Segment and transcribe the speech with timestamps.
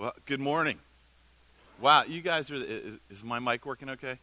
[0.00, 0.78] Well, good morning.
[1.78, 2.54] Wow, you guys are.
[2.54, 4.16] Is, is my mic working okay?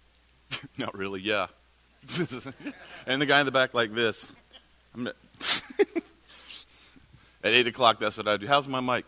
[0.76, 1.46] Not really, yeah.
[3.06, 4.34] and the guy in the back like this.
[5.06, 5.14] At
[7.42, 8.46] 8 o'clock, that's what I do.
[8.46, 9.06] How's my mic?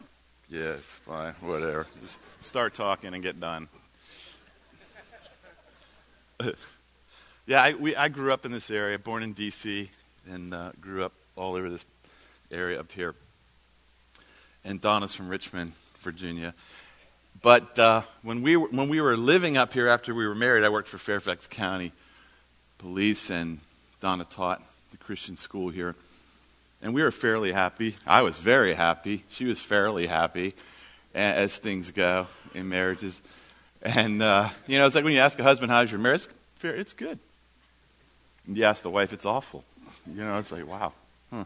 [0.49, 1.87] Yeah, it's fine, whatever.
[2.01, 3.69] Just start talking and get done.
[7.47, 9.91] yeah, I, we, I grew up in this area, born in D.C.,
[10.27, 11.85] and uh, grew up all over this
[12.51, 13.15] area up here.
[14.65, 16.55] And Donna's from Richmond, Virginia.
[17.43, 20.65] But uh, when, we were, when we were living up here after we were married,
[20.65, 21.93] I worked for Fairfax County
[22.79, 23.61] Police, and
[24.01, 25.95] Donna taught the Christian school here.
[26.83, 27.97] And we were fairly happy.
[28.07, 29.25] I was very happy.
[29.31, 30.55] She was fairly happy,
[31.15, 33.21] as things go in marriages.
[33.83, 36.29] And, uh, you know, it's like when you ask a husband, how's your marriage?
[36.63, 37.19] It's good.
[38.47, 39.65] And you ask the wife, it's awful.
[40.07, 40.93] You know, it's like, wow.
[41.31, 41.45] Huh.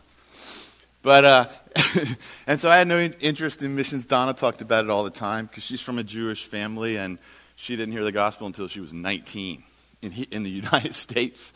[1.05, 1.49] But, uh,
[2.47, 4.07] and so I had no interest in missions.
[4.07, 7.19] Donna talked about it all the time because she's from a Jewish family and
[7.57, 9.63] she didn't hear the gospel until she was 19
[10.01, 11.53] in, in the United States.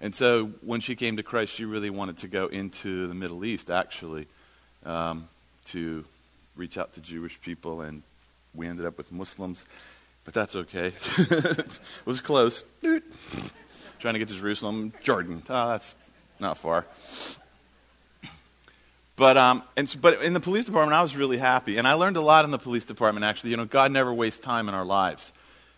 [0.00, 3.44] And so when she came to Christ, she really wanted to go into the Middle
[3.44, 4.26] East, actually,
[4.84, 5.28] um,
[5.66, 6.04] to
[6.56, 7.82] reach out to Jewish people.
[7.82, 8.02] And
[8.52, 9.64] we ended up with Muslims.
[10.24, 10.92] But that's okay.
[11.18, 12.64] it was close.
[12.82, 15.44] Trying to get to Jerusalem, Jordan.
[15.48, 15.94] Oh, that's
[16.40, 16.84] not far.
[19.18, 21.76] But, um, and, but in the police department, I was really happy.
[21.76, 23.50] And I learned a lot in the police department, actually.
[23.50, 25.32] You know, God never wastes time in our lives.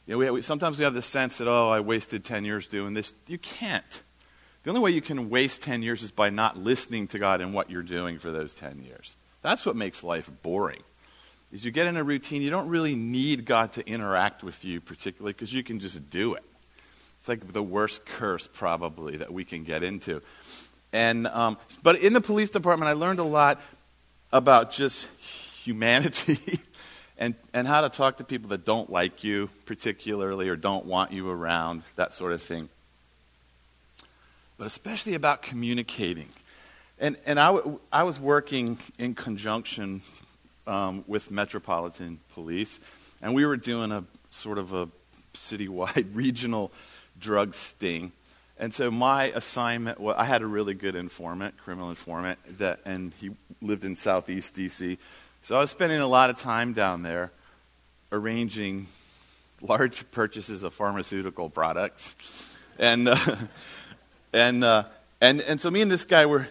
[0.07, 2.69] You know, we, we, sometimes we have the sense that, oh, I wasted 10 years
[2.69, 3.15] doing this.
[3.27, 4.03] You can't.
[4.63, 7.55] The only way you can waste 10 years is by not listening to God and
[7.55, 9.17] what you're doing for those 10 years.
[9.41, 10.83] That's what makes life boring.
[11.51, 14.83] Is you get in a routine, you don't really need God to interact with you
[14.83, 16.45] particularly because you can just do it.
[17.19, 20.21] It's like the worst curse, probably, that we can get into.
[20.93, 23.61] And, um, but in the police department, I learned a lot
[24.33, 25.07] about just
[25.63, 26.61] humanity
[27.19, 31.13] and, and how to talk to people that don't like you particularly or don't want
[31.13, 32.69] you around, that sort of thing.
[34.59, 36.29] But especially about communicating.
[36.99, 40.03] And, and I, w- I was working in conjunction
[40.67, 42.79] um, with Metropolitan Police,
[43.23, 44.89] and we were doing a sort of a
[45.35, 46.71] citywide regional
[47.19, 48.13] drug sting.
[48.61, 53.15] And so my assignment, well, I had a really good informant, criminal informant, that, and
[53.15, 53.31] he
[53.63, 54.99] lived in southeast D.C.
[55.41, 57.33] So I was spending a lot of time down there
[58.13, 58.87] arranging
[59.63, 62.15] large purchases of pharmaceutical products.
[62.79, 63.17] And, uh,
[64.35, 64.85] and, uh,
[65.23, 66.47] and, and so me and this guy were,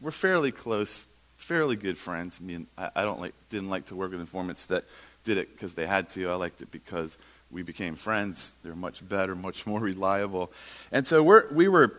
[0.00, 2.40] were fairly close, fairly good friends.
[2.42, 4.84] I mean, I, I don't like, didn't like to work with informants that
[5.22, 6.30] did it because they had to.
[6.30, 7.18] I liked it because
[7.52, 8.54] we became friends.
[8.64, 10.50] They're much better, much more reliable.
[10.90, 11.94] And so we're, we were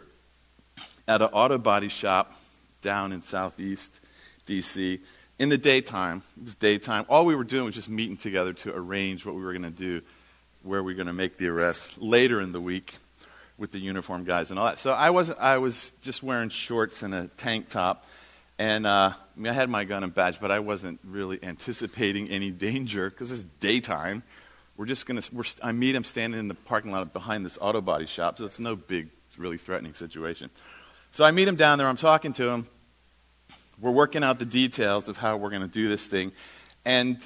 [1.07, 2.33] at an auto body shop
[2.81, 4.01] down in southeast
[4.45, 4.99] D.C.
[5.39, 6.23] in the daytime.
[6.37, 7.05] It was daytime.
[7.07, 9.69] All we were doing was just meeting together to arrange what we were going to
[9.69, 10.01] do,
[10.63, 12.95] where we were going to make the arrest later in the week
[13.57, 14.79] with the uniform guys and all that.
[14.79, 18.05] So I was I was just wearing shorts and a tank top,
[18.57, 22.29] and uh, I, mean, I had my gun and badge, but I wasn't really anticipating
[22.29, 24.23] any danger because it's daytime.
[24.75, 27.81] We're just going to, I meet him standing in the parking lot behind this auto
[27.81, 29.07] body shop, so it's no big,
[29.37, 30.49] really threatening situation.
[31.11, 32.67] So I meet him down there, I'm talking to him.
[33.79, 36.31] We're working out the details of how we're going to do this thing.
[36.85, 37.17] And,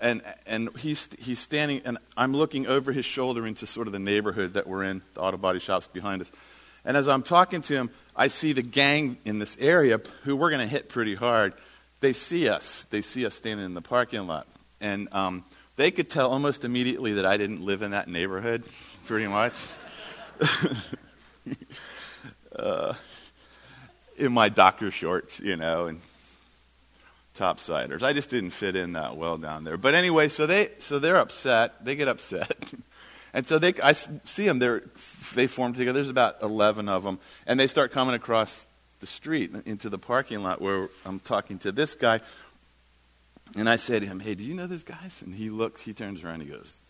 [0.00, 3.98] and, and he's, he's standing, and I'm looking over his shoulder into sort of the
[3.98, 6.30] neighborhood that we're in, the auto body shops behind us.
[6.84, 10.50] And as I'm talking to him, I see the gang in this area who we're
[10.50, 11.52] going to hit pretty hard.
[12.00, 12.84] They see us.
[12.90, 14.46] They see us standing in the parking lot.
[14.80, 15.44] And um,
[15.76, 18.64] they could tell almost immediately that I didn't live in that neighborhood,
[19.06, 19.56] pretty much.
[22.56, 22.94] uh,
[24.16, 26.00] in my doctor shorts, you know, and
[27.36, 28.02] topsiders.
[28.02, 29.76] I just didn't fit in that well down there.
[29.76, 31.84] But anyway, so they so they're upset.
[31.84, 32.72] They get upset,
[33.34, 34.58] and so they I see them.
[34.58, 34.80] They
[35.34, 35.92] they form together.
[35.92, 38.66] There's about eleven of them, and they start coming across
[39.00, 42.20] the street into the parking lot where I'm talking to this guy
[43.54, 45.22] and I said to him, Hey, do you know those guys?
[45.24, 46.80] And he looks, he turns around, he goes,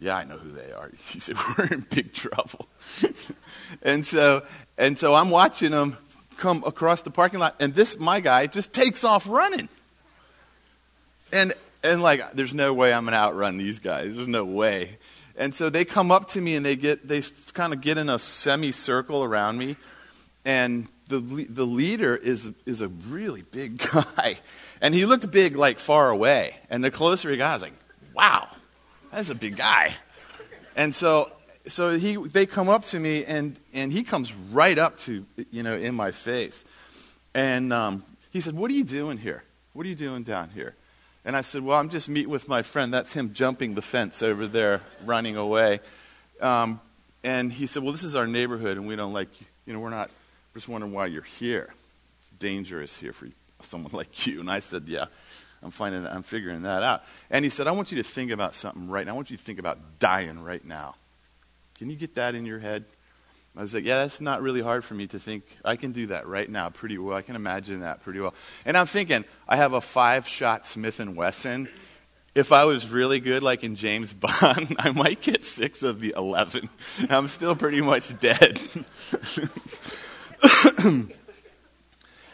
[0.00, 0.90] Yeah, I know who they are.
[1.08, 2.68] He said, We're in big trouble.
[3.82, 4.44] and so
[4.76, 5.96] and so I'm watching them
[6.36, 9.68] come across the parking lot, and this my guy just takes off running.
[11.32, 14.14] And and like there's no way I'm gonna outrun these guys.
[14.14, 14.98] There's no way.
[15.38, 17.22] And so they come up to me and they get they
[17.52, 19.76] kind of get in a semicircle around me,
[20.44, 24.38] and the the leader is is a really big guy,
[24.80, 26.56] and he looked big, like far away.
[26.70, 27.72] And the closer he got, I was like,
[28.14, 28.48] wow,
[29.12, 29.94] that's a big guy.
[30.74, 31.30] And so,
[31.66, 35.62] so he, they come up to me, and, and he comes right up to, you
[35.62, 36.64] know, in my face.
[37.34, 39.42] And um, he said, What are you doing here?
[39.72, 40.74] What are you doing down here?
[41.24, 42.92] And I said, Well, I'm just meeting with my friend.
[42.92, 45.80] That's him jumping the fence over there, running away.
[46.40, 46.80] Um,
[47.24, 49.28] and he said, Well, this is our neighborhood, and we don't like,
[49.66, 50.10] you know, we're not,
[50.56, 51.68] we're just wondering why you're here.
[52.20, 53.28] It's dangerous here for
[53.60, 54.40] someone like you.
[54.40, 55.04] And I said, Yeah,
[55.62, 57.02] I'm finding that, I'm figuring that out.
[57.28, 59.12] And he said, I want you to think about something right now.
[59.12, 60.94] I want you to think about dying right now.
[61.76, 62.86] Can you get that in your head?
[63.54, 65.44] I was like, yeah, that's not really hard for me to think.
[65.62, 67.18] I can do that right now pretty well.
[67.18, 68.32] I can imagine that pretty well.
[68.64, 71.68] And I'm thinking, I have a five-shot Smith & Wesson.
[72.34, 76.14] If I was really good, like in James Bond, I might get six of the
[76.16, 76.70] 11.
[77.10, 78.58] I'm still pretty much dead.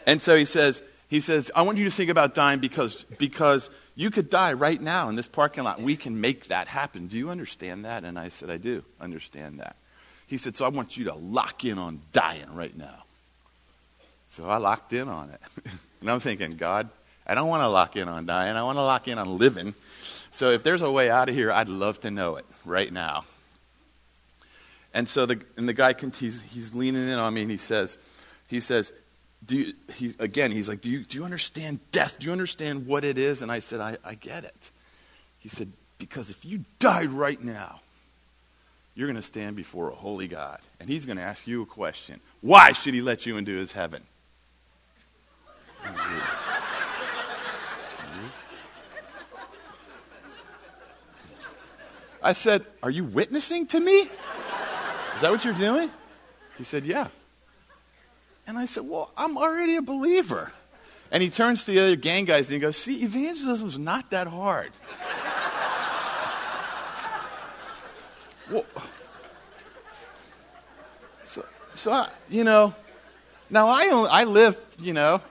[0.05, 3.69] and so he says, he says, I want you to think about dying because, because
[3.95, 5.81] you could die right now in this parking lot.
[5.81, 7.07] We can make that happen.
[7.07, 8.03] Do you understand that?
[8.03, 9.75] And I said, I do understand that.
[10.27, 13.03] He said, So I want you to lock in on dying right now.
[14.31, 15.41] So I locked in on it.
[16.01, 16.89] and I'm thinking, God,
[17.27, 18.55] I don't want to lock in on dying.
[18.55, 19.75] I want to lock in on living.
[20.31, 23.25] So if there's a way out of here, I'd love to know it right now.
[24.93, 27.97] And so the, and the guy, he's, he's leaning in on me and he says,
[28.47, 28.91] he says,
[29.45, 32.19] do you, he, again, he's like, do you, do you understand death?
[32.19, 33.41] Do you understand what it is?
[33.41, 34.71] And I said, I, I get it.
[35.39, 37.81] He said, because if you died right now,
[38.95, 41.65] you're going to stand before a holy God, and He's going to ask you a
[41.65, 42.19] question.
[42.41, 44.03] Why should He let you into His heaven?
[52.21, 54.09] I said, Are you witnessing to me?
[55.15, 55.91] Is that what you're doing?
[56.57, 57.07] He said, Yeah.
[58.45, 60.51] And I said, Well, I'm already a believer.
[61.11, 64.27] And he turns to the other gang guys and he goes, See, evangelism's not that
[64.27, 64.71] hard.
[68.51, 68.65] well,
[71.21, 72.73] so, so I, you know,
[73.49, 75.21] now I, only, I live, you know,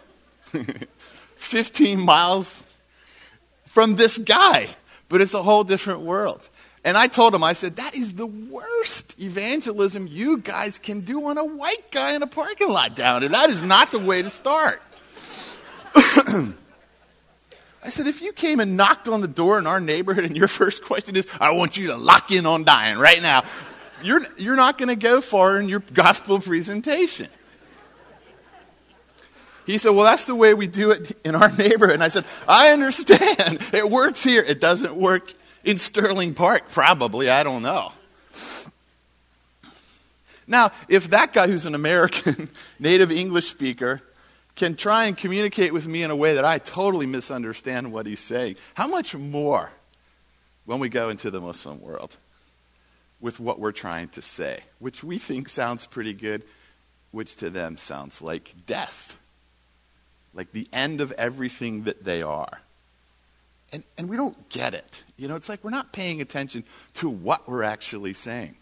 [1.37, 2.62] 15 miles
[3.64, 4.69] from this guy,
[5.08, 6.49] but it's a whole different world.
[6.84, 11.26] And I told him, I said, that is the worst evangelism you guys can do
[11.26, 13.29] on a white guy in a parking lot down there.
[13.29, 14.82] That is not the way to start.
[17.84, 20.49] I said, if you came and knocked on the door in our neighborhood and your
[20.49, 23.44] first question is, I want you to lock in on dying right now,
[24.02, 27.29] you're, you're not going to go far in your gospel presentation.
[29.67, 31.94] He said, Well, that's the way we do it in our neighborhood.
[31.94, 33.61] And I said, I understand.
[33.73, 34.43] It works here.
[34.43, 35.32] It doesn't work
[35.64, 37.29] in Sterling Park, probably.
[37.29, 37.93] I don't know.
[40.47, 42.49] Now, if that guy who's an American,
[42.79, 44.03] native English speaker,
[44.55, 48.20] can try and communicate with me in a way that I totally misunderstand what he's
[48.20, 49.70] saying, how much more
[50.64, 52.17] when we go into the Muslim world
[53.20, 56.43] with what we're trying to say, which we think sounds pretty good,
[57.12, 59.17] which to them sounds like death,
[60.35, 62.61] like the end of everything that they are.
[63.73, 65.03] And, and we don't get it.
[65.17, 66.65] You know, it's like we're not paying attention
[66.95, 68.57] to what we're actually saying.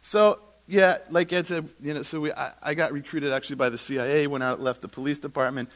[0.00, 0.38] So
[0.68, 3.78] yeah, like Ed said, you know, so we, I, I, got recruited actually by the
[3.78, 5.68] CIA, went out, left the police department,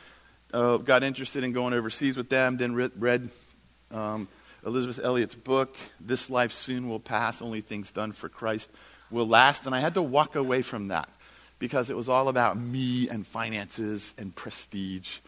[0.54, 3.28] uh, got interested in going overseas with them, then read, read
[3.90, 4.28] um,
[4.64, 8.70] Elisabeth Elliot's book, This Life Soon Will Pass, Only Things Done for Christ
[9.10, 9.66] Will Last.
[9.66, 11.08] And I had to walk away from that
[11.58, 15.18] because it was all about me and finances and prestige.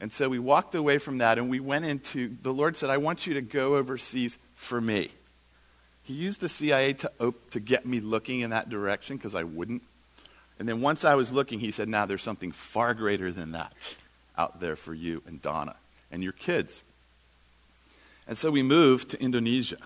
[0.00, 2.96] And so we walked away from that and we went into, the Lord said, I
[2.96, 5.10] want you to go overseas for me.
[6.02, 9.44] He used the CIA to, op- to get me looking in that direction because I
[9.44, 9.82] wouldn't.
[10.58, 13.72] And then once I was looking, he said, Now there's something far greater than that
[14.36, 15.76] out there for you and Donna
[16.12, 16.82] and your kids.
[18.28, 19.78] And so we moved to Indonesia.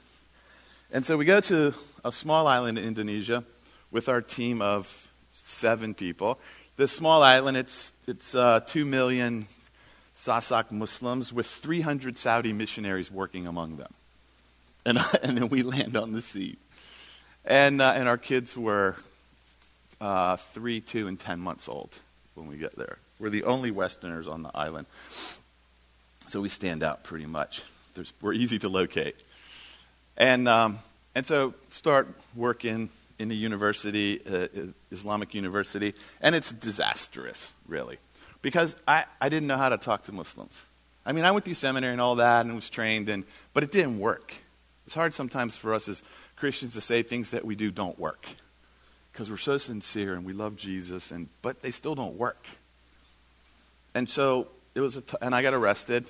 [0.93, 1.75] And so we go to
[2.05, 3.45] a small island in Indonesia
[3.91, 6.39] with our team of seven people.
[6.77, 9.47] This small island, it's, it's uh, 2 million
[10.19, 13.95] Sasak Muslims with 300 Saudi missionaries working among them
[14.89, 16.59] and, and then we land on the seat.
[17.45, 18.97] And, uh, and our kids were
[20.01, 21.99] uh, three, two, and ten months old
[22.35, 22.99] when we get there.
[23.19, 24.87] We're the only Westerners on the island.
[26.29, 27.63] So we stand out pretty much.
[27.95, 29.17] There's, we're easy to locate.
[30.17, 30.79] And, um,
[31.15, 34.49] and so start working in the university, uh,
[34.93, 37.99] Islamic university, and it's disastrous, really.
[38.43, 40.63] Because I, I didn't know how to talk to Muslims.
[41.05, 43.73] I mean, I went through seminary and all that and was trained, and, but it
[43.73, 44.35] didn't work.
[44.87, 46.03] It's hard sometimes for us as
[46.37, 48.29] Christians to say things that we do don't work
[49.11, 52.47] because we're so sincere and we love Jesus, and but they still don't work.
[53.95, 56.07] And so it was, t- and I got arrested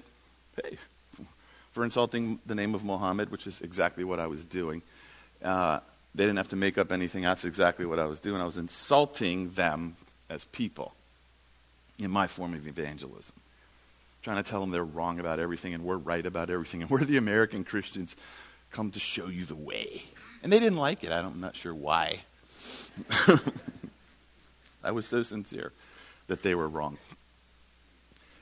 [0.62, 0.76] hey,
[1.73, 4.82] for insulting the name of Muhammad, which is exactly what I was doing.
[5.42, 5.80] Uh,
[6.14, 7.23] they didn't have to make up anything.
[7.23, 8.42] That's exactly what I was doing.
[8.42, 9.97] I was insulting them
[10.28, 10.92] as people
[11.99, 13.35] in my form of evangelism.
[14.23, 17.05] trying to tell them they're wrong about everything and we're right about everything and we're
[17.05, 18.17] the American Christians
[18.71, 20.05] come to show you the way.
[20.43, 21.11] And they didn't like it.
[21.11, 22.21] I am not sure why.
[24.85, 25.73] I was so sincere
[26.28, 26.99] that they were wrong.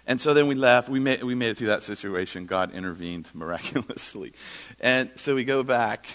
[0.07, 0.89] And so then we left.
[0.89, 2.47] We made, we made it through that situation.
[2.47, 4.33] God intervened miraculously.
[4.81, 6.07] And so we go back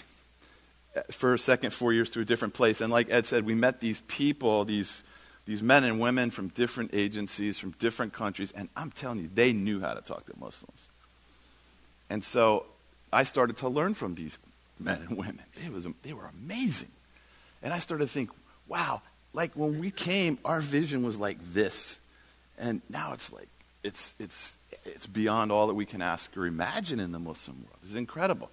[1.10, 2.80] for a second four years to a different place.
[2.80, 5.04] And like Ed said, we met these people, these,
[5.44, 8.52] these men and women from different agencies, from different countries.
[8.52, 10.86] And I'm telling you, they knew how to talk to Muslims.
[12.08, 12.66] And so
[13.12, 14.38] I started to learn from these
[14.78, 15.42] men and women.
[15.62, 16.90] They, was, they were amazing.
[17.62, 18.30] And I started to think,
[18.68, 21.98] wow, like when we came, our vision was like this.
[22.58, 23.48] And now it's like,
[23.82, 27.78] it's, it's, it's beyond all that we can ask or imagine in the Muslim world.
[27.82, 28.50] It's incredible.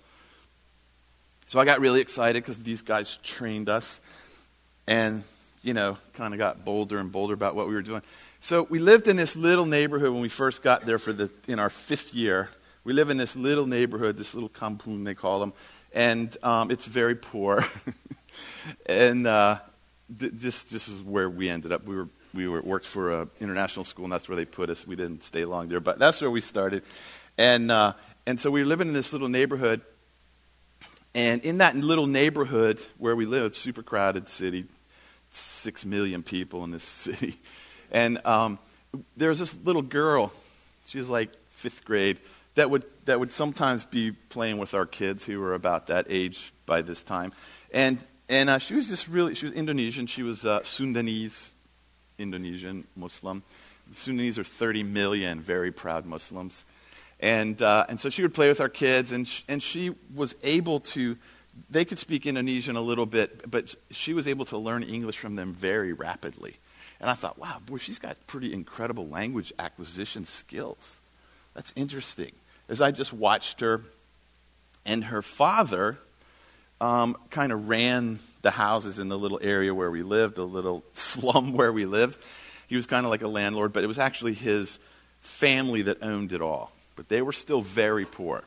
[1.45, 3.99] So I got really excited because these guys trained us
[4.87, 5.23] and,
[5.61, 8.01] you know, kind of got bolder and bolder about what we were doing.
[8.39, 11.59] So we lived in this little neighborhood when we first got there for the, in
[11.59, 12.49] our fifth year.
[12.83, 15.53] We live in this little neighborhood, this little kampung they call them,
[15.93, 17.65] and um, it's very poor.
[18.85, 19.59] and uh,
[20.17, 21.83] th- this, this is where we ended up.
[21.85, 24.85] We were we were, worked for an international school, and that's where they put us.
[24.85, 26.83] We didn't stay long there, but that's where we started.
[27.37, 27.93] And, uh,
[28.25, 29.81] and so we were living in this little neighborhood.
[31.15, 34.65] And in that little neighborhood where we lived, super crowded city,
[35.29, 37.37] six million people in this city.
[37.91, 38.59] And um,
[39.17, 40.31] there was this little girl,
[40.85, 42.19] she was like fifth grade,
[42.55, 46.51] that would, that would sometimes be playing with our kids who were about that age
[46.65, 47.31] by this time.
[47.73, 50.07] And, and uh, she was just really, she was Indonesian.
[50.07, 51.51] She was uh, Sundanese,
[52.17, 53.43] Indonesian Muslim.
[53.89, 56.63] The Sunnis are 30 million very proud Muslims.
[57.19, 60.35] And, uh, and so she would play with our kids, and, sh- and she was
[60.43, 61.17] able to,
[61.69, 65.35] they could speak Indonesian a little bit, but she was able to learn English from
[65.35, 66.55] them very rapidly.
[66.99, 70.99] And I thought, wow, boy, she's got pretty incredible language acquisition skills.
[71.53, 72.31] That's interesting.
[72.67, 73.81] As I just watched her,
[74.85, 75.97] and her father
[76.81, 80.83] um, kind of ran the houses in the little area where we lived, the little
[80.93, 82.17] slum where we lived.
[82.67, 84.79] He was kind of like a landlord, but it was actually his
[85.21, 86.71] family that owned it all.
[86.95, 88.43] But they were still very poor.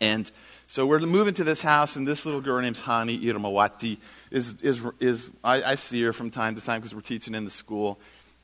[0.00, 0.30] And
[0.66, 3.98] so we're moving to this house, and this little girl named Hani Irmawati
[4.30, 7.44] is, is, is I, I see her from time to time because we're teaching in
[7.44, 7.98] the school.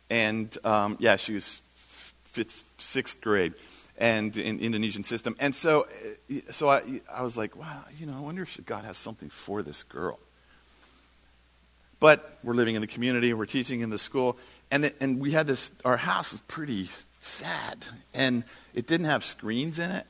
[0.09, 1.63] And um, yeah, she was
[2.25, 3.55] fifth, sixth grade
[3.99, 5.37] and in Indonesian system.
[5.39, 5.87] And so,
[6.51, 9.63] so I, I was like, wow, you know, I wonder if God has something for
[9.63, 10.19] this girl.
[12.01, 14.37] But we're living in the community, we're teaching in the school,
[14.71, 16.89] and, it, and we had this, our house was pretty
[17.21, 18.43] sad, and
[18.75, 20.07] it didn't have screens in it.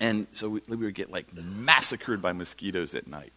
[0.00, 3.32] And so we, we would get like massacred by mosquitoes at night.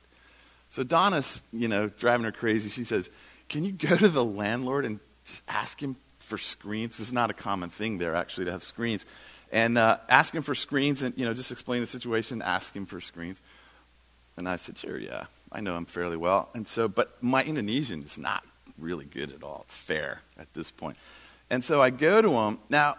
[0.69, 2.69] So Donna's, you know, driving her crazy.
[2.69, 3.09] She says,
[3.49, 6.97] Can you go to the landlord and just ask him for screens?
[6.97, 9.05] This is not a common thing there, actually, to have screens
[9.53, 12.87] and uh, ask him for screens and, you know, just explain the situation, ask him
[12.87, 13.39] for screens.
[14.35, 16.49] And I said, sure, yeah, I know him fairly well.
[16.55, 18.43] And so, but my Indonesian is not
[18.79, 19.65] really good at all.
[19.67, 20.97] It's fair at this point.
[21.51, 22.57] And so I go to him.
[22.67, 22.97] Now,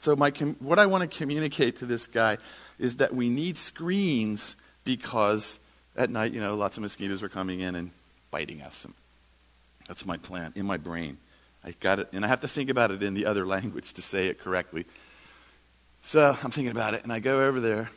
[0.00, 2.38] so my, what I want to communicate to this guy
[2.82, 5.60] is that we need screens because
[5.96, 7.92] at night, you know, lots of mosquitoes are coming in and
[8.32, 8.84] biting us.
[8.84, 8.92] And
[9.86, 11.16] that's my plan in my brain.
[11.64, 14.02] I got it, and I have to think about it in the other language to
[14.02, 14.84] say it correctly.
[16.02, 17.88] So I'm thinking about it, and I go over there,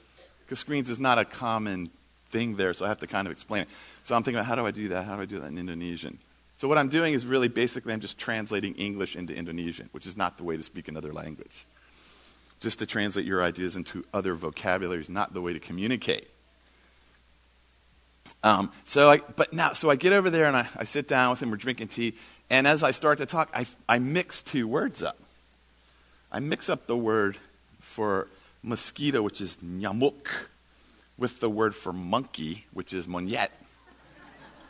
[0.43, 1.89] because screens is not a common
[2.29, 3.69] thing there, so I have to kind of explain it.
[4.03, 5.05] So I'm thinking about how do I do that?
[5.05, 6.19] How do I do that in Indonesian?
[6.57, 10.15] So what I'm doing is really basically I'm just translating English into Indonesian, which is
[10.15, 11.65] not the way to speak another language.
[12.59, 16.29] Just to translate your ideas into other vocabularies, not the way to communicate.
[18.43, 21.31] Um, so I, but now, so I get over there and I, I sit down
[21.31, 21.51] with him.
[21.51, 22.13] We're drinking tea,
[22.49, 25.17] and as I start to talk, I, I mix two words up.
[26.31, 27.37] I mix up the word
[27.79, 28.27] for
[28.63, 30.27] mosquito, which is nyamuk,
[31.17, 33.49] with the word for monkey, which is monyet.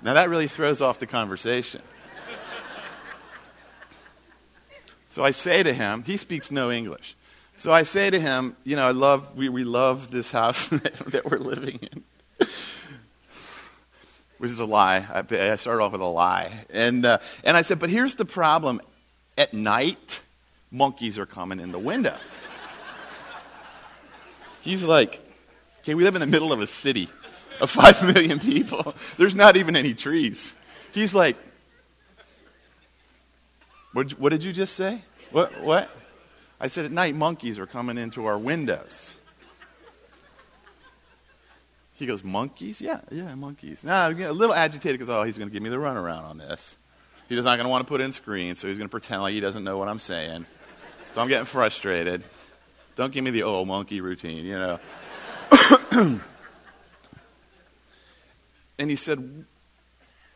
[0.02, 1.82] Now that really throws off the conversation.
[5.10, 7.16] So I say to him, he speaks no English.
[7.58, 11.22] So I say to him, you know, I love, we, we love this house that
[11.26, 12.48] we're living in.
[14.38, 14.98] Which is a lie.
[14.98, 16.66] I, I started off with a lie.
[16.74, 18.82] And, uh, and I said, but here's the problem.
[19.38, 20.22] At night,
[20.72, 22.20] monkeys are coming in the windows.
[24.62, 25.22] He's like,
[25.80, 27.10] okay, we live in the middle of a city
[27.62, 28.96] of five million people.
[29.18, 30.54] There's not even any trees.
[30.92, 31.38] He's like,
[33.94, 35.02] what, what did you just say?
[35.32, 35.62] What?
[35.62, 35.90] What?
[36.60, 39.16] I said, at night, monkeys are coming into our windows.
[41.96, 42.82] He goes, monkeys?
[42.82, 43.84] Yeah, yeah, monkeys.
[43.84, 46.76] Now, a little agitated because, oh, he's going to give me the runaround on this.
[47.30, 49.34] He's not going to want to put in screens, so he's going to pretend like
[49.34, 50.46] he doesn't know what I'm saying.
[51.14, 52.24] So I'm getting frustrated.
[52.96, 54.80] Don't give me the old monkey routine, you know.
[58.78, 59.46] and he said,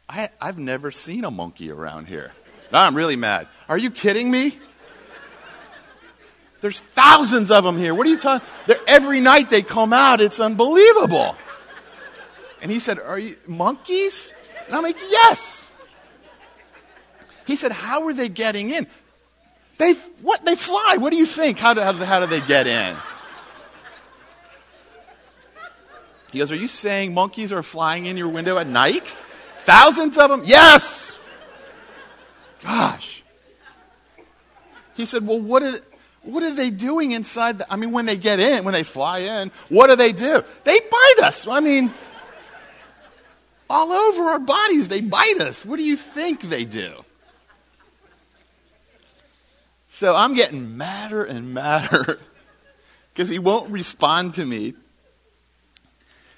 [0.08, 2.32] I, I've never seen a monkey around here.
[2.72, 3.48] Now I'm really mad.
[3.68, 4.58] Are you kidding me?
[6.62, 7.96] There's thousands of them here.
[7.96, 8.48] What are you talking?
[8.86, 10.20] Every night they come out.
[10.20, 11.36] It's unbelievable.
[12.62, 14.34] And he said, Are you monkeys?
[14.68, 15.66] And I'm like, Yes.
[17.46, 18.88] He said, How are they getting in?
[19.78, 20.44] They what?
[20.44, 20.98] They fly.
[21.00, 21.58] What do you think?
[21.58, 22.96] How do, how do, how do they get in?
[26.32, 29.16] He goes, Are you saying monkeys are flying in your window at night?
[29.60, 30.44] Thousands of them?
[30.46, 31.18] Yes!
[32.62, 33.24] Gosh.
[34.96, 35.80] He said, Well, what are,
[36.24, 37.60] what are they doing inside?
[37.60, 40.44] The, I mean, when they get in, when they fly in, what do they do?
[40.64, 41.48] They bite us.
[41.48, 41.92] I mean,
[43.70, 45.64] all over our bodies, they bite us.
[45.64, 46.94] What do you think they do?
[49.90, 52.20] So I'm getting madder and madder
[53.14, 54.74] because he won't respond to me.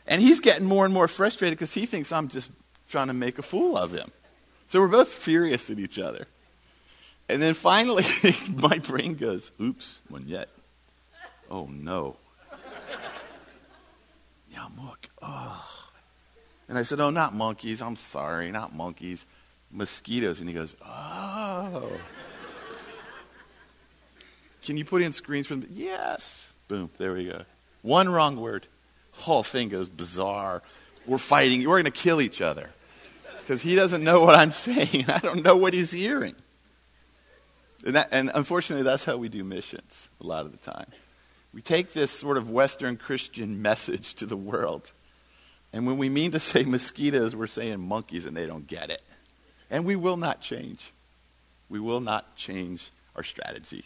[0.08, 2.52] And he's getting more and more frustrated because he thinks I'm just
[2.90, 4.12] trying to make a fool of him.
[4.68, 6.28] So we're both furious at each other.
[7.32, 8.06] And then finally,
[8.56, 10.48] my brain goes, oops, monyet.
[11.50, 12.18] Oh no.
[14.52, 15.08] Yeah, look.
[15.22, 15.66] Oh.
[16.68, 17.82] And I said, oh, not monkeys.
[17.82, 19.26] I'm sorry, not monkeys.
[19.72, 20.42] Mosquitoes.
[20.42, 21.90] And he goes, oh.
[24.64, 25.66] Can you put in screens from?
[25.72, 26.52] Yes.
[26.68, 26.90] Boom.
[26.98, 27.44] There we go.
[27.82, 28.68] One wrong word.
[29.14, 30.62] Whole thing goes bizarre.
[31.08, 31.62] We're fighting.
[31.62, 32.70] We're going to kill each other
[33.40, 35.06] because he doesn't know what I'm saying.
[35.08, 36.36] I don't know what he's hearing.
[37.86, 40.88] And, that, and unfortunately, that's how we do missions a lot of the time.
[41.54, 44.92] We take this sort of Western Christian message to the world.
[45.74, 49.02] And when we mean to say mosquitoes, we're saying monkeys, and they don't get it.
[49.70, 50.92] And we will not change.
[51.70, 53.86] We will not change our strategy.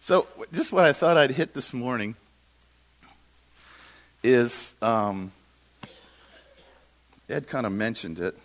[0.00, 2.14] So, just what I thought I'd hit this morning
[4.22, 5.32] is um,
[7.28, 8.36] Ed kind of mentioned it.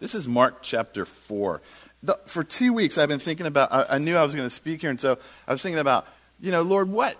[0.00, 1.60] This is Mark chapter 4
[2.02, 4.54] the, for two weeks I've been thinking about, I, I knew I was going to
[4.54, 6.06] speak here, and so I was thinking about,
[6.40, 7.16] you know, Lord, what,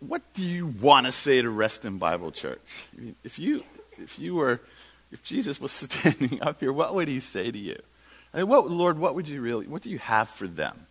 [0.00, 2.86] what do you want to say to Reston Bible Church?
[3.24, 3.64] If you,
[3.98, 4.60] if you were,
[5.10, 7.78] if Jesus was standing up here, what would he say to you?
[8.34, 10.86] I mean, what, Lord, what would you really, what do you have for them?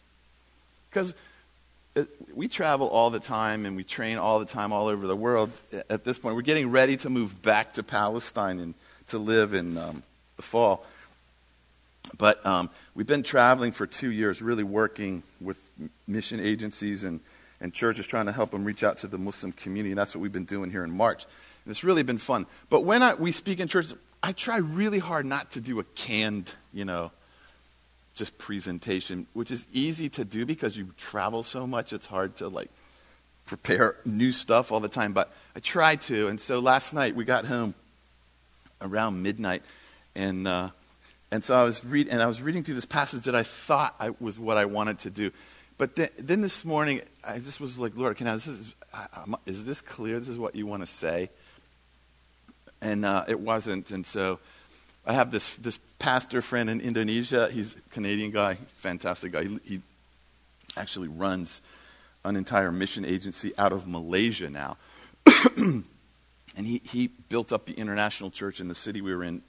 [0.89, 1.15] Because
[2.33, 5.51] we travel all the time and we train all the time all over the world
[5.89, 6.35] at this point.
[6.35, 8.73] We're getting ready to move back to Palestine and
[9.07, 10.03] to live in um,
[10.37, 10.85] the fall.
[12.17, 15.59] But um, we've been traveling for two years, really working with
[16.07, 17.19] mission agencies and,
[17.59, 19.91] and churches, trying to help them reach out to the Muslim community.
[19.91, 21.25] And that's what we've been doing here in March.
[21.65, 22.47] And it's really been fun.
[22.69, 25.83] But when I, we speak in church, I try really hard not to do a
[25.83, 27.11] canned, you know,
[28.15, 31.93] just presentation, which is easy to do because you travel so much.
[31.93, 32.69] It's hard to like
[33.45, 35.13] prepare new stuff all the time.
[35.13, 36.27] But I try to.
[36.27, 37.73] And so last night we got home
[38.81, 39.63] around midnight,
[40.15, 40.69] and uh,
[41.31, 43.95] and so I was, read, and I was reading through this passage that I thought
[43.99, 45.31] I, was what I wanted to do.
[45.77, 48.73] But then, this morning, I just was like, Lord, can I, this is,
[49.45, 50.19] is this clear?
[50.19, 51.29] This is what you want to say?
[52.81, 53.91] And uh, it wasn't.
[53.91, 54.39] And so
[55.05, 57.49] I have this, this pastor friend in Indonesia.
[57.51, 59.45] He's a Canadian guy, fantastic guy.
[59.45, 59.81] He, he
[60.77, 61.61] actually runs
[62.25, 64.77] an entire mission agency out of Malaysia now.
[65.57, 65.85] and
[66.55, 69.41] he, he built up the international church in the city we were in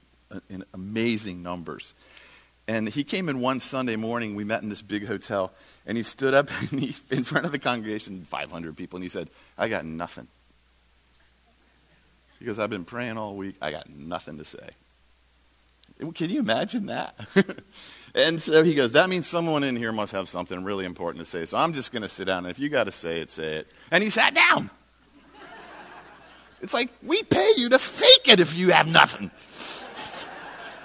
[0.48, 1.94] in amazing numbers.
[2.68, 4.34] And he came in one Sunday morning.
[4.34, 5.52] We met in this big hotel,
[5.86, 9.28] and he stood up he, in front of the congregation, 500 people, and he said,
[9.58, 10.28] I got nothing.
[12.38, 13.56] Because I've been praying all week.
[13.60, 14.70] I got nothing to say.
[16.14, 17.14] Can you imagine that?
[18.14, 21.30] and so he goes, That means someone in here must have something really important to
[21.30, 21.44] say.
[21.44, 22.44] So I'm just going to sit down.
[22.44, 23.68] And if you got to say it, say it.
[23.92, 24.70] And he sat down.
[26.60, 29.30] It's like, we pay you to fake it if you have nothing.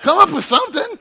[0.08, 0.98] Come up with something.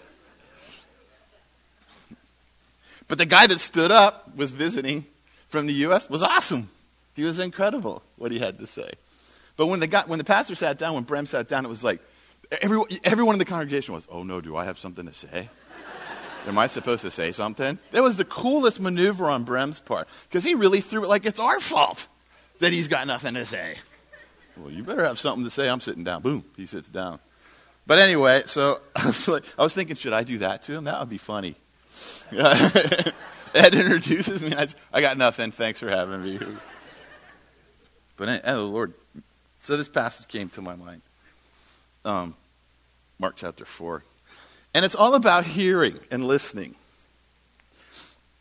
[3.06, 5.06] But the guy that stood up was visiting
[5.46, 6.10] from the U.S.
[6.10, 6.70] was awesome.
[7.14, 8.90] He was incredible what he had to say.
[9.56, 11.84] But when the, guy, when the pastor sat down, when Brem sat down, it was
[11.84, 12.00] like
[12.60, 15.50] everyone, everyone in the congregation was, oh no, do I have something to say?
[16.48, 17.78] Am I supposed to say something?
[17.92, 21.38] That was the coolest maneuver on Brem's part because he really threw it like it's
[21.38, 22.08] our fault
[22.58, 23.76] that he's got nothing to say.
[24.56, 25.68] Well, you better have something to say.
[25.68, 26.22] I'm sitting down.
[26.22, 27.20] Boom, he sits down.
[27.86, 30.84] But anyway, so I was, like, I was thinking, should I do that to him?
[30.84, 31.54] That would be funny.
[32.32, 35.52] Ed introduces me, I, I got nothing.
[35.52, 36.38] Thanks for having me.
[38.16, 38.94] But oh Lord,
[39.60, 41.02] so this passage came to my mind.
[42.04, 42.34] Um,
[43.18, 44.02] Mark chapter four,
[44.74, 46.74] and it's all about hearing and listening.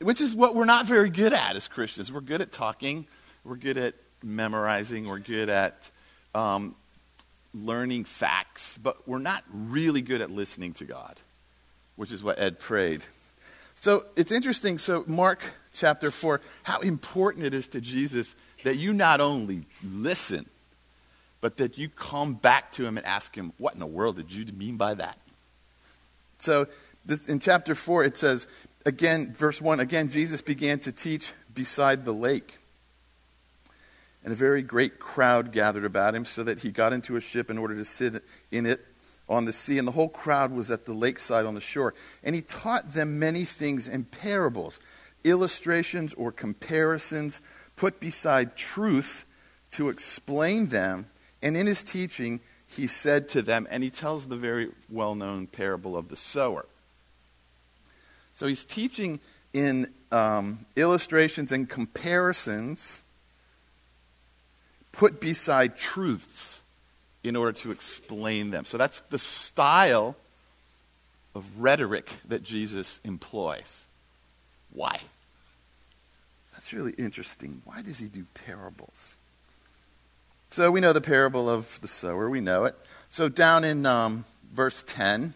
[0.02, 2.12] which is what we're not very good at as Christians.
[2.12, 3.06] We're good at talking,
[3.44, 5.90] we're good at memorizing, we're good at
[6.34, 6.76] um,
[7.56, 11.16] learning facts, but we're not really good at listening to God,
[11.96, 13.06] which is what Ed prayed.
[13.76, 14.78] So it's interesting.
[14.78, 15.42] So, Mark
[15.74, 20.46] chapter 4, how important it is to Jesus that you not only listen,
[21.42, 24.32] but that you come back to him and ask him, What in the world did
[24.32, 25.18] you mean by that?
[26.40, 26.68] So,
[27.06, 28.48] this, in chapter 4, it says,
[28.86, 32.58] again, verse 1 again, Jesus began to teach beside the lake.
[34.26, 37.52] And a very great crowd gathered about him, so that he got into a ship
[37.52, 38.84] in order to sit in it
[39.30, 39.78] on the sea.
[39.78, 41.94] And the whole crowd was at the lakeside on the shore.
[42.24, 44.80] And he taught them many things in parables,
[45.24, 47.40] illustrations or comparisons
[47.76, 49.26] put beside truth
[49.72, 51.06] to explain them.
[51.44, 55.46] And in his teaching, he said to them, and he tells the very well known
[55.46, 56.66] parable of the sower.
[58.34, 59.20] So he's teaching
[59.54, 63.04] in um, illustrations and comparisons
[64.98, 66.62] put beside truths
[67.24, 68.66] in order to explain them.
[68.66, 70.16] So that's the style
[71.34, 73.88] of rhetoric that Jesus employs.
[74.72, 75.00] Why?
[76.54, 77.62] That's really interesting.
[77.66, 79.16] Why does he do parables?
[80.50, 82.76] So we know the parable of the sower, we know it.
[83.10, 85.34] So down in um, verse 10,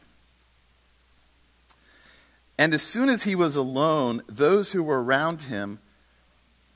[2.58, 5.80] and as soon as he was alone, those who were around him,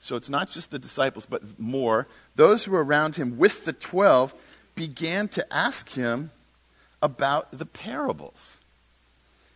[0.04, 3.72] so it's not just the disciples, but more, those who were around him with the
[3.72, 4.34] twelve
[4.74, 6.30] began to ask him
[7.00, 8.58] about the parables.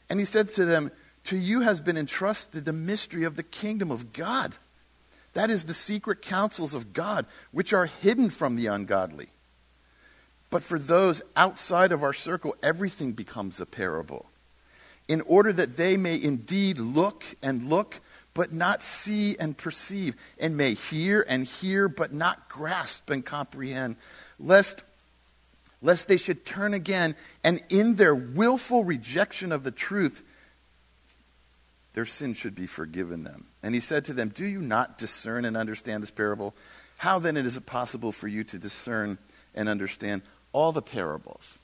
[0.09, 0.91] And he said to them,
[1.25, 4.57] To you has been entrusted the mystery of the kingdom of God.
[5.35, 9.29] That is the secret counsels of God, which are hidden from the ungodly.
[10.49, 14.25] But for those outside of our circle, everything becomes a parable,
[15.09, 18.01] in order that they may indeed look and look,
[18.39, 23.97] but not see and perceive, and may hear and hear, but not grasp and comprehend,
[24.39, 24.85] lest,
[25.83, 30.23] lest they should turn again, and in their willful rejection of the truth,
[31.95, 33.47] their sin should be forgiven them.
[33.61, 36.55] And he said to them, Do you not discern and understand this parable?
[36.99, 39.19] How then is it possible for you to discern
[39.53, 40.23] and understand
[40.53, 41.59] all the parables?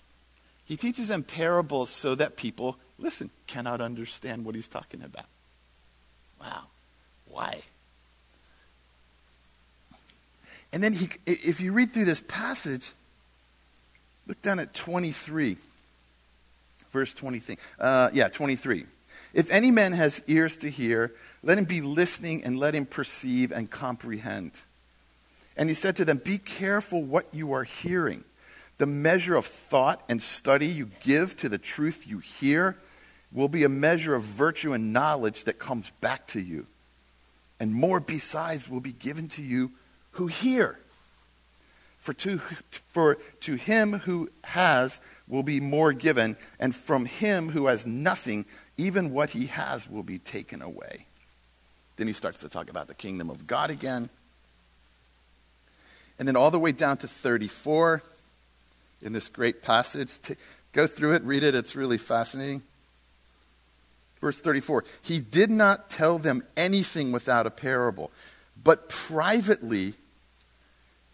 [0.64, 5.26] He teaches them parables so that people, listen, cannot understand what he's talking about.
[6.44, 6.62] Wow.
[7.28, 7.62] Why?
[10.72, 12.92] And then he, if you read through this passage,
[14.26, 15.56] look down at 23.
[16.90, 17.56] Verse 23.
[17.78, 18.84] Uh, yeah, 23.
[19.32, 23.50] If any man has ears to hear, let him be listening and let him perceive
[23.50, 24.62] and comprehend.
[25.56, 28.24] And he said to them, Be careful what you are hearing.
[28.78, 32.76] The measure of thought and study you give to the truth you hear
[33.34, 36.66] will be a measure of virtue and knowledge that comes back to you.
[37.58, 39.72] And more besides will be given to you
[40.12, 40.78] who hear.
[41.98, 42.40] For to,
[42.92, 48.44] for to him who has will be more given, and from him who has nothing,
[48.76, 51.06] even what he has will be taken away.
[51.96, 54.10] Then he starts to talk about the kingdom of God again.
[56.18, 58.02] And then all the way down to 34
[59.02, 60.18] in this great passage.
[60.72, 62.62] go through it, read it, it's really fascinating.
[64.24, 68.10] Verse 34 He did not tell them anything without a parable,
[68.62, 69.94] but privately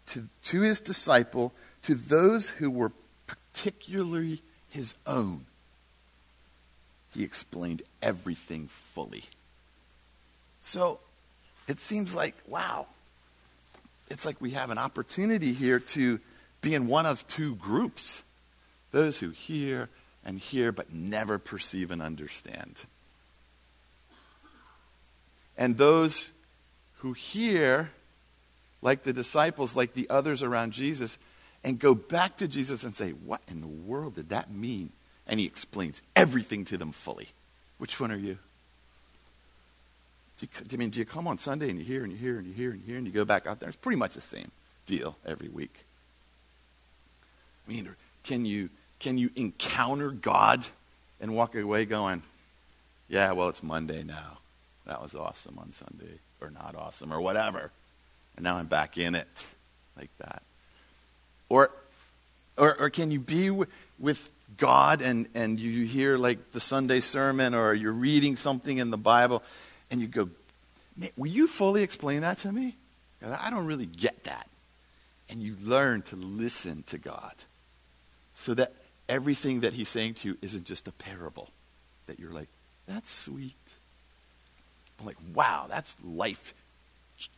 [0.07, 2.91] to, to his disciple, to those who were
[3.27, 5.45] particularly his own
[7.13, 9.25] he explained everything fully.
[10.61, 10.99] So
[11.67, 12.87] it seems like, wow,
[14.09, 16.19] it's like we have an opportunity here to
[16.61, 18.23] be in one of two groups
[18.91, 19.89] those who hear
[20.25, 22.83] and hear but never perceive and understand.
[25.61, 26.31] And those
[26.97, 27.91] who hear,
[28.81, 31.19] like the disciples, like the others around Jesus,
[31.63, 34.89] and go back to Jesus and say, What in the world did that mean?
[35.27, 37.29] and he explains everything to them fully.
[37.77, 38.39] Which one are you?
[40.39, 42.39] Do you, I mean, do you come on Sunday and you hear and you hear
[42.39, 43.69] and you hear and you hear and you go back out there?
[43.69, 44.49] It's pretty much the same
[44.87, 45.85] deal every week.
[47.67, 50.65] I mean, can you, can you encounter God
[51.19, 52.23] and walk away going,
[53.07, 54.39] yeah, well, it's Monday now.
[54.85, 57.71] That was awesome on Sunday, or not awesome, or whatever.
[58.35, 59.45] And now I'm back in it
[59.97, 60.41] like that.
[61.49, 61.71] Or,
[62.57, 63.49] or, or can you be
[63.99, 68.89] with God and, and you hear like the Sunday sermon or you're reading something in
[68.89, 69.43] the Bible
[69.89, 70.29] and you go,
[71.17, 72.75] will you fully explain that to me?
[73.23, 74.47] I don't really get that.
[75.29, 77.33] And you learn to listen to God
[78.35, 78.73] so that
[79.07, 81.49] everything that he's saying to you isn't just a parable.
[82.07, 82.49] That you're like,
[82.87, 83.53] that's sweet.
[85.01, 86.53] I'm like, wow, that's life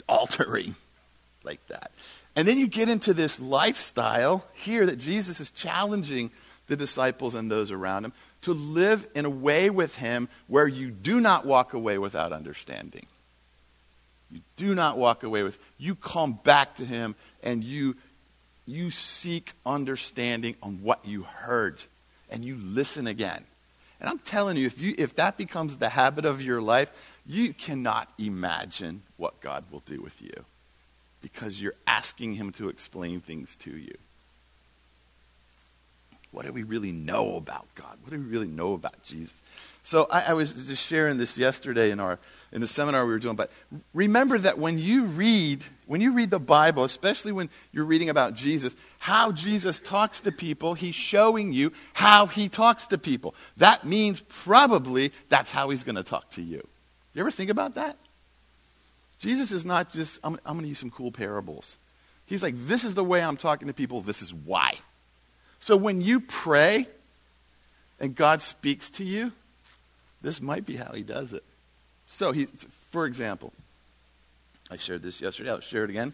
[0.07, 0.75] altering
[1.43, 1.91] like that.
[2.35, 6.31] And then you get into this lifestyle here that Jesus is challenging
[6.67, 10.89] the disciples and those around him to live in a way with him where you
[10.89, 13.05] do not walk away without understanding.
[14.31, 17.95] You do not walk away with, you come back to him and you,
[18.65, 21.83] you seek understanding on what you heard
[22.29, 23.43] and you listen again.
[24.01, 26.91] And I'm telling you if, you, if that becomes the habit of your life,
[27.25, 30.45] you cannot imagine what God will do with you
[31.21, 33.95] because you're asking Him to explain things to you.
[36.31, 37.95] What do we really know about God?
[38.01, 39.41] What do we really know about Jesus?
[39.83, 42.17] So I, I, was just sharing this yesterday in our
[42.51, 43.35] in the seminar we were doing.
[43.35, 43.51] But
[43.93, 48.33] remember that when you read when you read the Bible, especially when you're reading about
[48.33, 53.35] Jesus, how Jesus talks to people, He's showing you how He talks to people.
[53.57, 56.67] That means probably that's how He's going to talk to you.
[57.13, 57.97] You ever think about that?
[59.19, 61.77] Jesus is not just I'm, I'm going to use some cool parables.
[62.25, 64.01] He's like, this is the way I'm talking to people.
[64.01, 64.75] This is why.
[65.59, 66.87] So when you pray
[67.99, 69.31] and God speaks to you,
[70.21, 71.43] this might be how he does it.
[72.07, 73.53] So, he, for example,
[74.69, 75.51] I shared this yesterday.
[75.51, 76.13] I'll share it again.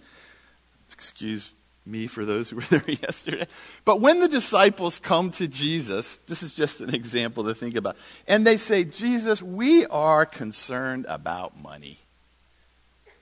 [0.91, 1.49] Excuse
[1.89, 3.47] me for those who were there yesterday.
[3.85, 7.97] But when the disciples come to Jesus, this is just an example to think about,
[8.27, 11.99] and they say, Jesus, we are concerned about money.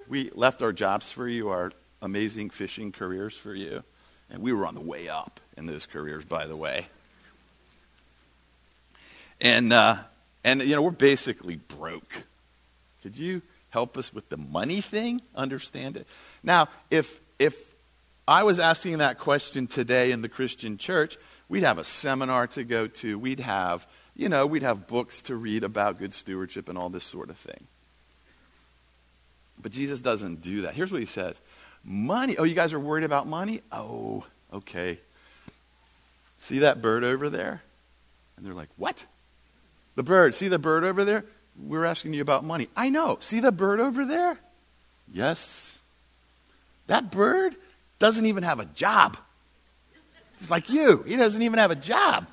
[0.07, 3.83] We left our jobs for you, our amazing fishing careers for you,
[4.29, 6.87] and we were on the way up in those careers, by the way.
[9.39, 9.97] And, uh,
[10.43, 12.23] and you know, we're basically broke.
[13.03, 15.21] Could you help us with the money thing?
[15.35, 16.07] Understand it?
[16.43, 17.75] Now, if, if
[18.27, 22.65] I was asking that question today in the Christian church, we'd have a seminar to
[22.65, 23.17] go to.
[23.17, 27.05] We'd have, you know, we'd have books to read about good stewardship and all this
[27.05, 27.67] sort of thing.
[29.61, 30.73] But Jesus doesn't do that.
[30.73, 31.39] Here's what he says
[31.85, 32.37] Money.
[32.37, 33.61] Oh, you guys are worried about money?
[33.71, 34.99] Oh, okay.
[36.39, 37.61] See that bird over there?
[38.35, 39.05] And they're like, What?
[39.95, 40.35] The bird.
[40.35, 41.23] See the bird over there?
[41.59, 42.67] We're asking you about money.
[42.75, 43.17] I know.
[43.19, 44.37] See the bird over there?
[45.11, 45.81] Yes.
[46.85, 47.55] That bird
[47.99, 49.17] doesn't even have a job.
[50.39, 51.03] He's like you.
[51.03, 52.27] He doesn't even have a job.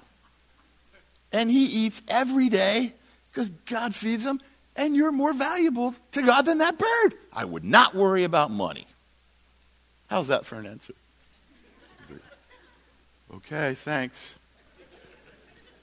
[1.32, 2.92] And he eats every day
[3.30, 4.40] because God feeds him,
[4.76, 7.14] and you're more valuable to God than that bird.
[7.32, 8.86] I would not worry about money.
[10.08, 10.94] How's that for an answer?
[13.34, 14.36] Okay, thanks.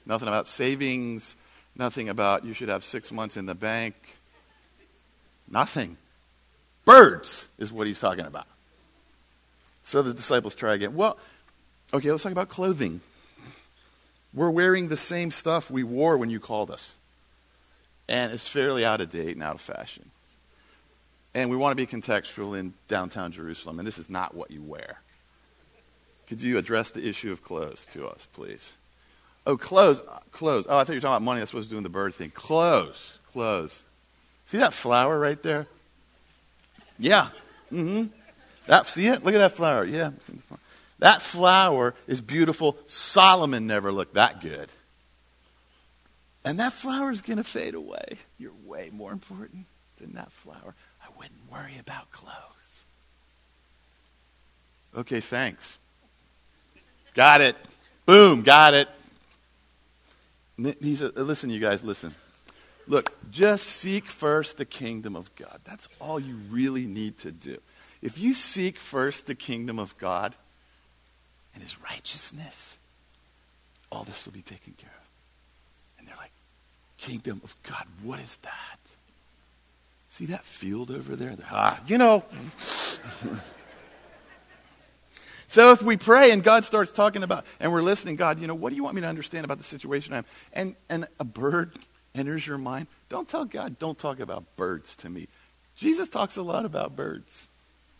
[0.06, 1.36] Nothing about savings,
[1.76, 3.94] nothing about you should have six months in the bank.
[5.50, 5.98] Nothing.
[6.84, 8.46] Birds is what he's talking about.
[9.84, 10.94] So the disciples try again.
[10.94, 11.18] Well,
[11.92, 13.00] okay, let's talk about clothing.
[14.34, 16.96] We're wearing the same stuff we wore when you called us.
[18.08, 20.10] And it's fairly out of date and out of fashion.
[21.34, 24.62] And we want to be contextual in downtown Jerusalem, and this is not what you
[24.62, 25.00] wear.
[26.28, 28.74] Could you address the issue of clothes to us, please?
[29.46, 30.00] Oh, clothes.
[30.30, 30.66] Clothes.
[30.68, 31.40] Oh, I thought you were talking about money.
[31.40, 32.30] That's supposed to doing the bird thing.
[32.30, 33.18] Clothes.
[33.32, 33.82] Clothes.
[34.46, 35.66] See that flower right there?
[36.98, 37.28] Yeah.
[37.72, 38.06] Mm-hmm.
[38.66, 39.24] That, see it?
[39.24, 39.84] Look at that flower.
[39.84, 40.10] Yeah.
[41.00, 42.76] That flower is beautiful.
[42.86, 44.68] Solomon never looked that good.
[46.44, 48.18] And that flower is going to fade away.
[48.38, 49.66] You're way more important
[50.00, 50.74] than that flower.
[51.02, 52.84] I wouldn't worry about clothes.
[54.96, 55.76] Okay, thanks.
[57.14, 57.56] Got it.
[58.06, 58.88] Boom, got it.
[60.80, 62.14] He said, uh, listen, you guys, listen.
[62.86, 65.60] Look, just seek first the kingdom of God.
[65.64, 67.58] That's all you really need to do.
[68.02, 70.34] If you seek first the kingdom of God
[71.54, 72.76] and his righteousness,
[73.90, 75.08] all this will be taken care of.
[75.98, 76.32] And they're like,
[76.98, 78.78] kingdom of God, what is that?
[80.08, 81.36] See that field over there?
[81.50, 82.24] Ah, you know.
[85.48, 88.54] So if we pray and God starts talking about, and we're listening, God, you know,
[88.54, 91.72] what do you want me to understand about the situation I'm and and a bird
[92.14, 95.28] enters your mind, don't tell God, don't talk about birds to me.
[95.76, 97.50] Jesus talks a lot about birds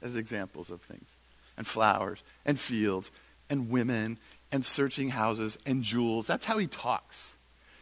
[0.03, 1.17] as examples of things,
[1.57, 3.11] and flowers, and fields,
[3.49, 4.19] and women,
[4.51, 6.27] and searching houses, and jewels.
[6.27, 7.37] That's how he talks.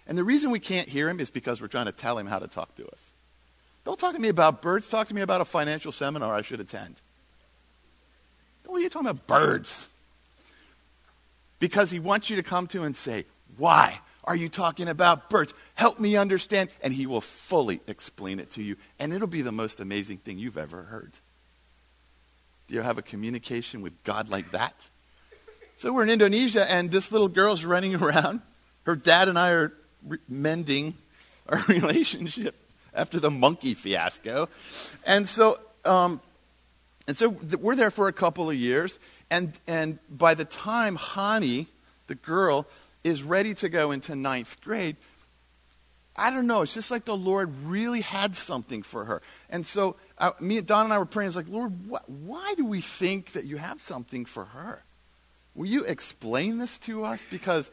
[0.07, 2.39] And the reason we can't hear him is because we're trying to tell him how
[2.39, 3.13] to talk to us.
[3.85, 6.61] Don't talk to me about birds, talk to me about a financial seminar I should
[6.61, 7.01] attend.
[8.67, 9.27] What are you talking about?
[9.27, 9.89] Birds.
[11.59, 13.25] Because he wants you to come to and say,
[13.57, 15.53] Why are you talking about birds?
[15.75, 16.71] Help me understand.
[16.81, 18.77] And he will fully explain it to you.
[18.99, 21.13] And it'll be the most amazing thing you've ever heard.
[22.71, 24.75] Do you have a communication with God like that?
[25.75, 28.43] So we're in Indonesia, and this little girl's running around.
[28.85, 29.73] Her dad and I are
[30.07, 30.95] re- mending
[31.49, 32.55] our relationship.
[32.95, 34.49] after the monkey fiasco.
[35.05, 36.21] And so, um,
[37.09, 39.01] and so th- we're there for a couple of years.
[39.33, 41.67] And, and by the time Hani,
[42.07, 42.69] the girl,
[43.03, 44.95] is ready to go into ninth grade,
[46.15, 46.63] I don't know.
[46.63, 49.23] It's just like the Lord really had something for her.
[49.49, 51.29] And so I, me and Don and I were praying.
[51.29, 54.83] It's like, Lord, wh- why do we think that you have something for her?
[55.55, 57.27] Will you explain this to us?
[57.31, 57.71] Because,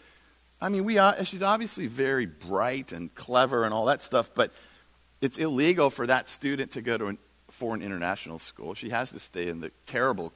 [0.61, 4.51] I mean, we are, she's obviously very bright and clever and all that stuff, but
[5.21, 7.17] it's illegal for that student to go to a
[7.49, 8.73] foreign international school.
[8.73, 10.31] She has to stay in the terrible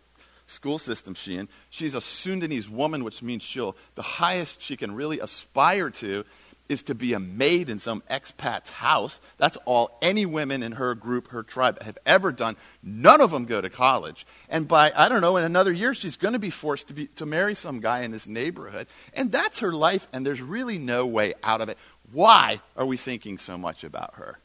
[0.47, 1.47] school system she in.
[1.69, 6.25] She's a Sundanese woman, which means she'll, the highest she can really aspire to
[6.71, 9.19] is to be a maid in some expat's house.
[9.37, 12.55] That's all any women in her group, her tribe, have ever done.
[12.81, 14.25] None of them go to college.
[14.49, 17.07] And by, I don't know, in another year, she's going to be forced to, be,
[17.07, 18.87] to marry some guy in this neighborhood.
[19.13, 21.77] And that's her life, and there's really no way out of it.
[22.13, 24.39] Why are we thinking so much about her?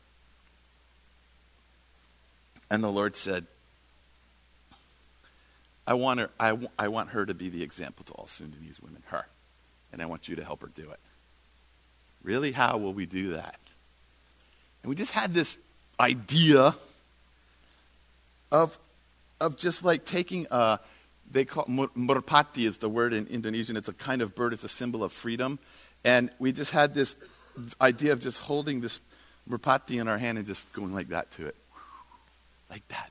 [2.69, 3.47] And the Lord said,
[5.87, 8.83] I want her, I, w- I want her to be the example to all Sundanese
[8.83, 9.27] women, her.
[9.93, 10.99] And I want you to help her do it.
[12.23, 13.59] Really, how will we do that?
[14.83, 15.59] And we just had this
[15.99, 16.75] idea
[18.53, 18.79] of,
[19.41, 20.79] of just like taking a,
[21.31, 23.77] they call merpati is the word in Indonesian.
[23.77, 24.53] It's a kind of bird.
[24.53, 25.59] It's a symbol of freedom.
[26.05, 27.17] And we just had this
[27.81, 29.01] idea of just holding this
[29.49, 31.57] merpati in our hand and just going like that to it.
[32.71, 33.11] Like that.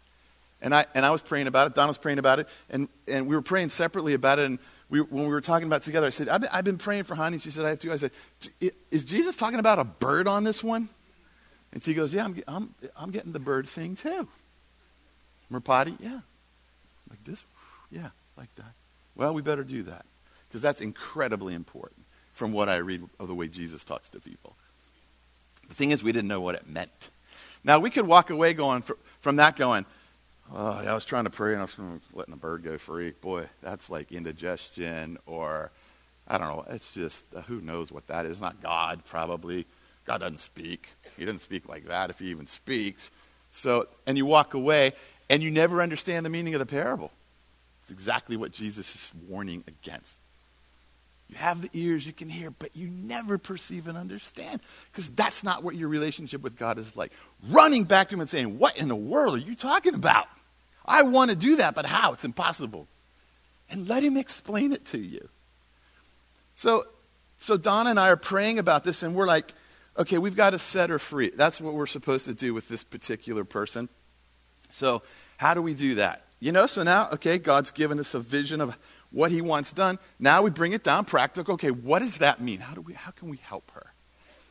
[0.62, 1.76] And I, and I was praying about it.
[1.76, 2.48] Don was praying about it.
[2.70, 4.46] And, and we were praying separately about it.
[4.46, 7.04] And we, when we were talking about together, I said, I've been, I've been praying
[7.04, 7.42] for Hani.
[7.42, 7.92] She said, I have too.
[7.92, 8.12] I said,
[8.92, 10.90] Is Jesus talking about a bird on this one?
[11.74, 14.28] And she goes, Yeah, I'm, I'm, I'm getting the bird thing too.
[15.52, 15.96] Merpati?
[16.00, 16.20] Yeah.
[17.10, 17.44] Like this?
[17.92, 18.74] Yeah, like that.
[19.16, 20.06] Well, we better do that
[20.48, 24.56] because that's incredibly important from what I read of the way Jesus talks to people.
[25.68, 27.10] The thing is, we didn't know what it meant.
[27.64, 28.84] Now, we could walk away going
[29.22, 29.86] from that going,
[30.54, 31.76] Oh, I was trying to pray and I was
[32.14, 33.12] letting a bird go free.
[33.12, 35.72] Boy, that's like indigestion or
[36.28, 36.66] I don't know.
[36.70, 38.42] It's just uh, who knows what that is.
[38.42, 39.66] Not God, probably.
[40.06, 40.90] God doesn't speak.
[41.18, 43.10] He doesn't speak like that if he even speaks.
[43.52, 44.94] So, and you walk away
[45.30, 47.12] and you never understand the meaning of the parable.
[47.82, 50.20] It's exactly what Jesus is warning against.
[51.30, 54.62] You have the ears, you can hear, but you never perceive and understand
[54.92, 57.12] because that's not what your relationship with God is like.
[57.50, 60.28] Running back to Him and saying, What in the world are you talking about?
[60.86, 62.14] I want to do that, but how?
[62.14, 62.88] It's impossible.
[63.72, 65.28] And let Him explain it to you.
[66.56, 66.86] So,
[67.40, 69.52] so Donna and I are praying about this, and we're like,
[69.98, 71.32] okay, we've got to set her free.
[71.36, 73.90] That's what we're supposed to do with this particular person.
[74.72, 75.02] So,
[75.38, 76.22] how do we do that?
[76.40, 78.78] You know, so now, okay, God's given us a vision of
[79.12, 80.00] what he wants done.
[80.20, 81.56] Now we bring it down practical.
[81.56, 82.60] Okay, what does that mean?
[82.60, 83.94] How, do we, how can we help her?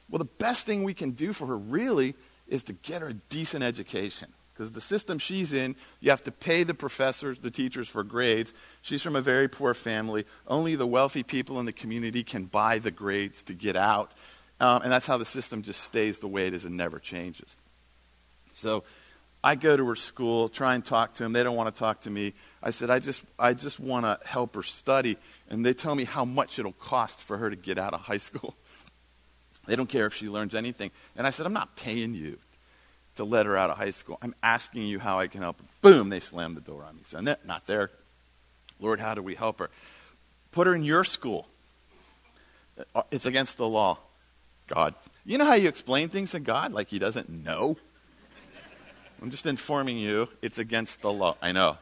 [0.09, 2.15] Well, the best thing we can do for her really
[2.47, 4.29] is to get her a decent education.
[4.53, 8.55] Because the system she's in, you have to pay the professors, the teachers for grades.
[8.83, 10.27] She's from a very poor family.
[10.47, 14.15] Only the wealthy people in the community can buy the grades to get out.
[14.61, 17.57] Um, and that's how the system just stays the way it is and never changes.
[18.53, 18.85] So
[19.43, 21.33] I go to her school, try and talk to them.
[21.33, 22.33] They don't want to talk to me.
[22.65, 25.19] I said, I just, I just want to help her study.
[25.51, 28.19] And they tell me how much it'll cost for her to get out of high
[28.19, 28.55] school.
[29.67, 30.91] They don't care if she learns anything.
[31.17, 32.37] And I said, I'm not paying you
[33.17, 34.19] to let her out of high school.
[34.21, 35.57] I'm asking you how I can help.
[35.81, 37.01] Boom, they slammed the door on me.
[37.07, 37.91] So, not there.
[38.79, 39.71] Lord, how do we help her?
[40.53, 41.49] Put her in your school.
[42.95, 43.97] Uh, it's against the law.
[44.67, 44.95] God.
[45.25, 47.79] You know how you explain things to God like he doesn't know?
[49.23, 51.39] I'm just informing you, it's against the law.
[51.41, 51.79] I know.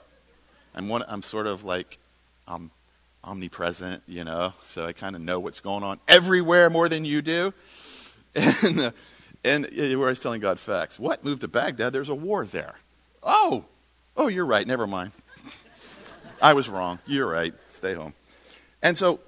[0.74, 1.98] I'm, one, I'm sort of like
[2.46, 2.70] I'm
[3.24, 7.22] omnipresent, you know, so I kind of know what's going on everywhere more than you
[7.22, 7.54] do.
[8.34, 8.90] And, uh,
[9.44, 10.98] and where I was telling God facts.
[10.98, 11.22] What?
[11.22, 11.92] Moved to Baghdad?
[11.92, 12.76] There's a war there.
[13.22, 13.64] Oh,
[14.16, 14.66] oh, you're right.
[14.66, 15.12] Never mind.
[16.42, 16.98] I was wrong.
[17.06, 17.52] You're right.
[17.68, 18.14] Stay home.
[18.82, 19.20] And so,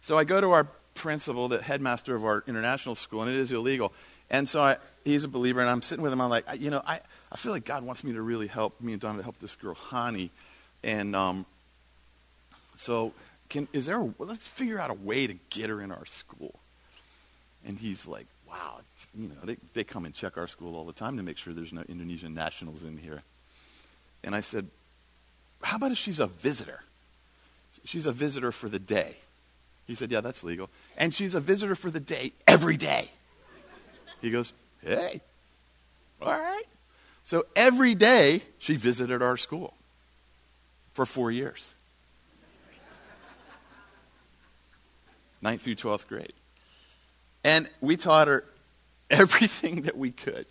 [0.00, 3.52] so I go to our principal, the headmaster of our international school, and it is
[3.52, 3.92] illegal.
[4.30, 6.20] And so I, he's a believer, and I'm sitting with him.
[6.20, 7.00] I'm like, you know, I,
[7.30, 9.54] I feel like God wants me to really help me and Donna to help this
[9.54, 10.30] girl, Hani.
[10.84, 11.46] And um,
[12.76, 13.12] so,
[13.48, 16.54] can, is there a, let's figure out a way to get her in our school.
[17.66, 18.80] And he's like, wow,
[19.18, 21.54] you know, they, they come and check our school all the time to make sure
[21.54, 23.22] there's no Indonesian nationals in here.
[24.22, 24.68] And I said,
[25.62, 26.80] how about if she's a visitor?
[27.84, 29.16] She's a visitor for the day.
[29.86, 30.68] He said, yeah, that's legal.
[30.98, 33.10] And she's a visitor for the day every day.
[34.20, 35.20] He goes, Hey,
[36.20, 36.64] all right.
[37.24, 39.74] So every day she visited our school
[40.94, 41.74] for four years.
[45.42, 46.32] Ninth through 12th grade.
[47.44, 48.44] And we taught her
[49.10, 50.46] everything that we could.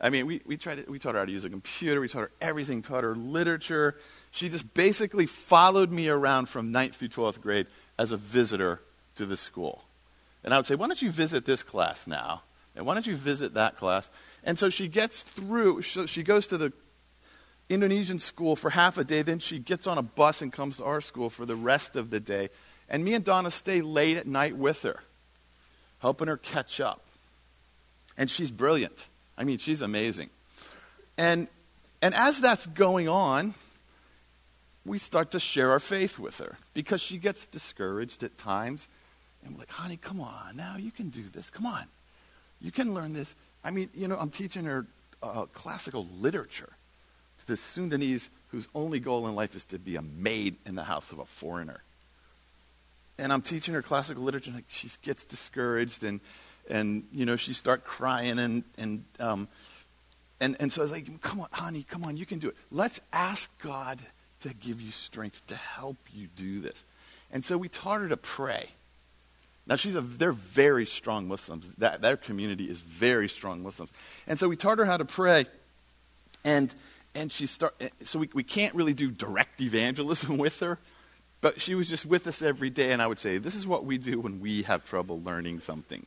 [0.00, 2.08] I mean, we, we, tried to, we taught her how to use a computer, we
[2.08, 3.96] taught her everything, taught her literature.
[4.30, 7.66] She just basically followed me around from 9th through 12th grade
[7.98, 8.80] as a visitor
[9.16, 9.84] to the school.
[10.44, 12.42] And I would say, why don't you visit this class now?
[12.74, 14.10] And why don't you visit that class?
[14.42, 16.72] And so she gets through, she goes to the
[17.72, 20.84] Indonesian school for half a day, then she gets on a bus and comes to
[20.84, 22.50] our school for the rest of the day.
[22.88, 25.00] And me and Donna stay late at night with her,
[26.00, 27.00] helping her catch up.
[28.18, 29.06] And she's brilliant.
[29.38, 30.28] I mean, she's amazing.
[31.16, 31.48] And,
[32.02, 33.54] and as that's going on,
[34.84, 38.88] we start to share our faith with her because she gets discouraged at times.
[39.44, 41.48] And we're like, honey, come on, now you can do this.
[41.48, 41.84] Come on.
[42.60, 43.34] You can learn this.
[43.64, 44.86] I mean, you know, I'm teaching her
[45.22, 46.72] uh, classical literature
[47.42, 50.84] to the Sundanese whose only goal in life is to be a maid in the
[50.84, 51.82] house of a foreigner.
[53.18, 56.20] And I'm teaching her classical literature, and she gets discouraged, and,
[56.68, 59.48] and you know, she starts crying, and, and, um,
[60.40, 62.56] and, and so I was like, come on, honey, come on, you can do it.
[62.70, 64.00] Let's ask God
[64.40, 66.84] to give you strength to help you do this.
[67.30, 68.68] And so we taught her to pray.
[69.66, 71.70] Now she's a they're very strong Muslims.
[71.78, 73.92] That their community is very strong Muslims.
[74.26, 75.46] And so we taught her how to pray.
[76.44, 76.74] And
[77.14, 80.78] and she start eh, so we, we can't really do direct evangelism with her,
[81.40, 83.84] but she was just with us every day and I would say, This is what
[83.84, 86.06] we do when we have trouble learning something.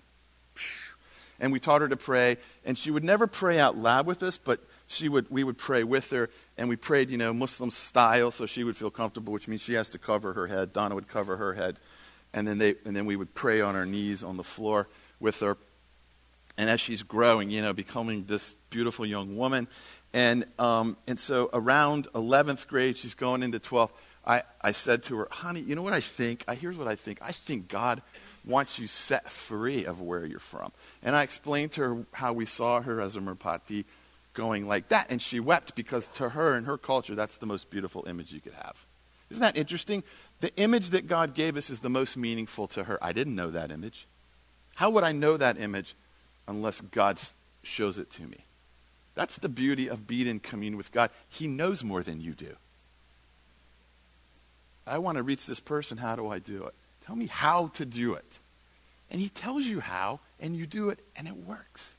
[1.37, 4.37] And we taught her to pray, and she would never pray out loud with us,
[4.37, 8.31] but she would, we would pray with her, and we prayed, you know, Muslim style,
[8.31, 10.71] so she would feel comfortable, which means she has to cover her head.
[10.71, 11.79] Donna would cover her head
[12.35, 14.87] and then, they, and then we would pray on our knees on the floor
[15.21, 15.57] with her.
[16.57, 19.69] And as she's growing, you know, becoming this beautiful young woman.
[20.13, 23.91] And, um, and so around 11th grade, she's going into 12th.
[24.27, 26.43] I, I said to her, honey, you know what I think?
[26.45, 27.19] I, here's what I think.
[27.21, 28.01] I think God
[28.43, 30.73] wants you set free of where you're from.
[31.01, 33.85] And I explained to her how we saw her as a Merpati
[34.33, 35.07] going like that.
[35.09, 38.41] And she wept because to her, in her culture, that's the most beautiful image you
[38.41, 38.85] could have.
[39.29, 40.03] Isn't that interesting?
[40.41, 42.99] The image that God gave us is the most meaningful to her.
[43.01, 44.05] I didn't know that image.
[44.75, 45.95] How would I know that image
[46.45, 47.19] unless God
[47.63, 48.39] shows it to me?
[49.15, 51.09] That's the beauty of being in communion with God.
[51.29, 52.55] He knows more than you do.
[54.85, 55.97] I want to reach this person.
[55.97, 56.73] How do I do it?
[57.05, 58.39] Tell me how to do it.
[59.09, 61.95] And he tells you how, and you do it, and it works.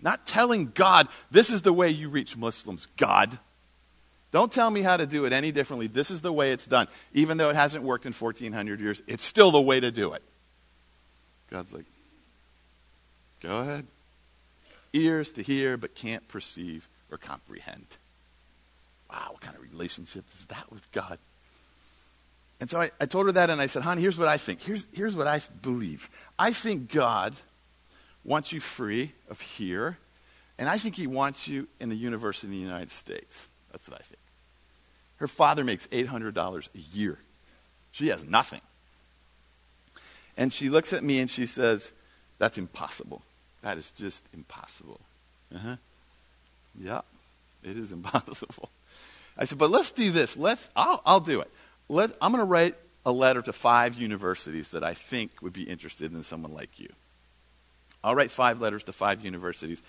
[0.00, 3.38] Not telling God, this is the way you reach Muslims, God.
[4.30, 5.86] Don't tell me how to do it any differently.
[5.86, 6.88] This is the way it's done.
[7.12, 10.22] Even though it hasn't worked in 1400 years, it's still the way to do it.
[11.50, 11.84] God's like,
[13.42, 13.86] go ahead.
[14.92, 17.86] Ears to hear, but can't perceive or comprehend.
[19.10, 21.18] Wow, what kind of relationship is that with God?
[22.60, 24.62] And so I, I told her that, and I said, honey, here's what I think.
[24.62, 26.08] Here's, here's what I believe.
[26.38, 27.34] I think God
[28.24, 29.98] wants you free of here,
[30.58, 33.48] and I think he wants you in a university in the United States.
[33.72, 34.20] That's what I think.
[35.16, 37.18] Her father makes $800 a year.
[37.90, 38.60] She has nothing.
[40.36, 41.92] And she looks at me and she says,
[42.38, 43.22] That's impossible.
[43.62, 45.00] That is just impossible.
[45.54, 45.76] Uh-huh.
[46.78, 47.02] Yeah,
[47.62, 48.70] it is impossible.
[49.36, 50.36] I said, But let's do this.
[50.36, 51.50] Let's, I'll, I'll do it.
[51.88, 55.64] Let, I'm going to write a letter to five universities that I think would be
[55.64, 56.88] interested in someone like you.
[58.04, 59.82] I'll write five letters to five universities,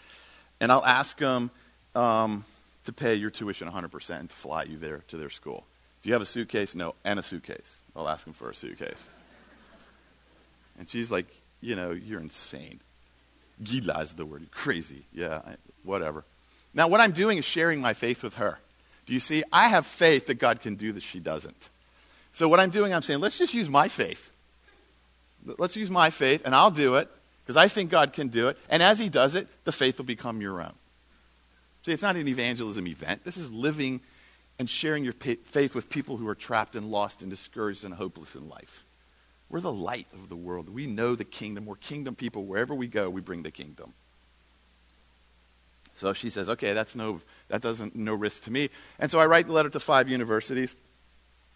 [0.59, 1.51] and I'll ask them,
[1.95, 2.45] um,
[2.86, 5.65] to pay your tuition 100% and to fly you there to their school.
[6.01, 6.76] Do you have a suitcase?
[6.76, 7.82] No, and a suitcase.
[7.95, 9.01] I'll ask them for a suitcase.
[10.78, 11.28] And she's like,
[11.61, 12.82] you know, you're insane.
[13.64, 14.49] Gila is the word.
[14.51, 15.03] Crazy.
[15.14, 15.41] Yeah,
[15.84, 16.24] whatever.
[16.74, 18.59] Now, what I'm doing is sharing my faith with her.
[19.05, 19.43] Do you see?
[19.51, 21.03] I have faith that God can do this.
[21.03, 21.70] She doesn't.
[22.32, 24.30] So, what I'm doing, I'm saying, let's just use my faith.
[25.57, 27.09] Let's use my faith, and I'll do it
[27.43, 28.57] because I think God can do it.
[28.70, 30.74] And as He does it, the faith will become your own.
[31.86, 33.26] See, it's not an evangelism event.
[33.26, 33.99] This is living
[34.57, 38.36] and sharing your faith with people who are trapped and lost and discouraged and hopeless
[38.36, 38.84] in life.
[39.54, 40.68] We're the light of the world.
[40.68, 41.68] We know the kingdom.
[41.68, 42.43] We're kingdom people.
[42.45, 43.93] Wherever we go, we bring the kingdom.
[45.93, 48.72] So she says, okay, that's no, that doesn't, no risk to me.
[48.97, 50.76] And so I write the letter to five universities.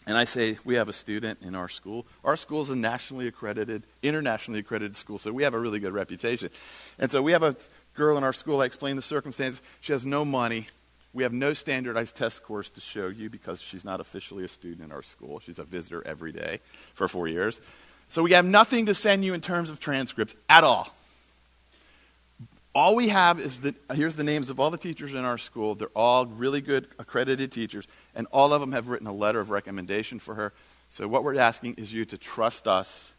[0.05, 2.05] And I say, we have a student in our school.
[2.23, 5.91] Our school is a nationally accredited, internationally accredited school, so we have a really good
[5.91, 6.51] reputation.
[6.99, 7.55] And so we have a
[7.95, 8.61] girl in our school.
[8.61, 9.59] I explain the circumstances.
[9.81, 10.67] She has no money.
[11.13, 14.83] We have no standardized test scores to show you because she's not officially a student
[14.83, 15.39] in our school.
[15.39, 16.59] She's a visitor every day
[16.93, 17.59] for four years.
[18.09, 20.93] So we have nothing to send you in terms of transcripts at all.
[22.73, 25.73] All we have is that here's the names of all the teachers in our school.
[25.75, 29.49] They're all really good accredited teachers, and all of them have written a letter of
[29.49, 30.53] recommendation for her.
[30.89, 33.11] So what we're asking is you to trust us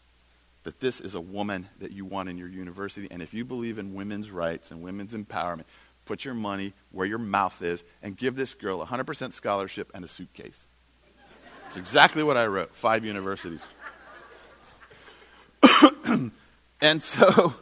[0.62, 3.08] that this is a woman that you want in your university.
[3.10, 5.64] And if you believe in women's rights and women's empowerment,
[6.04, 10.04] put your money where your mouth is and give this girl a 100% scholarship and
[10.04, 10.66] a suitcase.
[11.66, 12.74] It's exactly what I wrote.
[12.74, 13.66] Five universities.
[16.80, 17.54] And so,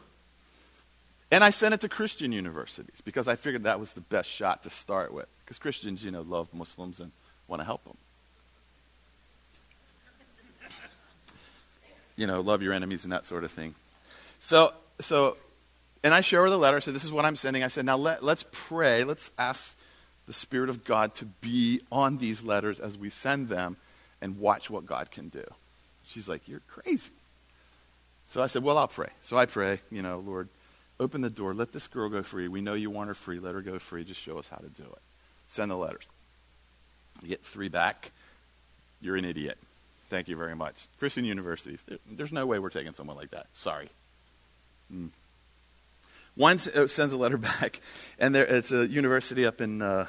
[1.30, 4.62] and I sent it to Christian universities because I figured that was the best shot
[4.64, 5.26] to start with.
[5.44, 7.12] Because Christians, you know, love Muslims and
[7.48, 7.96] want to help them.
[12.16, 13.74] You know, love your enemies and that sort of thing.
[14.40, 15.36] So, so,
[16.02, 16.78] and I show her the letter.
[16.78, 17.62] I said, This is what I'm sending.
[17.62, 19.04] I said, Now let, let's pray.
[19.04, 19.76] Let's ask
[20.26, 23.76] the Spirit of God to be on these letters as we send them
[24.22, 25.44] and watch what God can do.
[26.06, 27.10] She's like, You're crazy.
[28.26, 29.10] So I said, Well, I'll pray.
[29.22, 30.48] So I pray, you know, Lord,
[30.98, 31.54] open the door.
[31.54, 32.48] Let this girl go free.
[32.48, 33.38] We know you want her free.
[33.38, 34.04] Let her go free.
[34.04, 35.02] Just show us how to do it.
[35.48, 36.06] Send the letters.
[37.22, 38.10] You get three back.
[39.00, 39.58] You're an idiot.
[40.08, 40.86] Thank you very much.
[40.98, 41.84] Christian universities.
[42.10, 43.46] There's no way we're taking someone like that.
[43.52, 43.88] Sorry.
[44.92, 45.10] Mm.
[46.36, 47.80] One uh, sends a letter back,
[48.18, 50.06] and there, it's a university up in uh,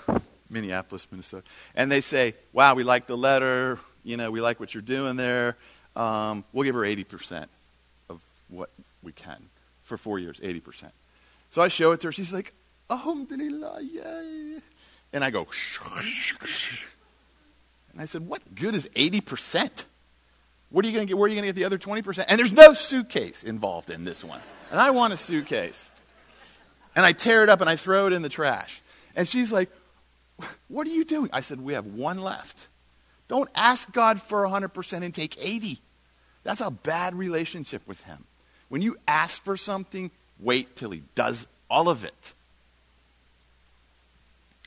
[0.50, 1.44] Minneapolis, Minnesota.
[1.76, 3.80] And they say, Wow, we like the letter.
[4.04, 5.58] You know, we like what you're doing there.
[5.96, 7.50] Um, we'll give her 80% of
[8.50, 8.70] what
[9.02, 9.50] we can
[9.82, 10.92] for four years, 80%.
[11.50, 12.12] So I show it to her.
[12.12, 12.54] She's like,
[12.90, 14.60] Alhamdulillah, yay.
[15.14, 15.48] And I go,
[17.92, 19.84] and I said, What good is 80%?
[20.70, 21.18] What are you going to get?
[21.18, 22.26] Where are you going to get the other 20%?
[22.28, 24.42] And there's no suitcase involved in this one.
[24.70, 25.90] And I want a suitcase.
[26.96, 28.82] And I tear it up and I throw it in the trash.
[29.16, 29.70] And she's like,
[30.68, 31.30] What are you doing?
[31.32, 32.68] I said, We have one left.
[33.28, 35.80] Don't ask God for 100% and take 80.
[36.44, 38.24] That's a bad relationship with Him.
[38.70, 42.34] When you ask for something, wait till He does all of it.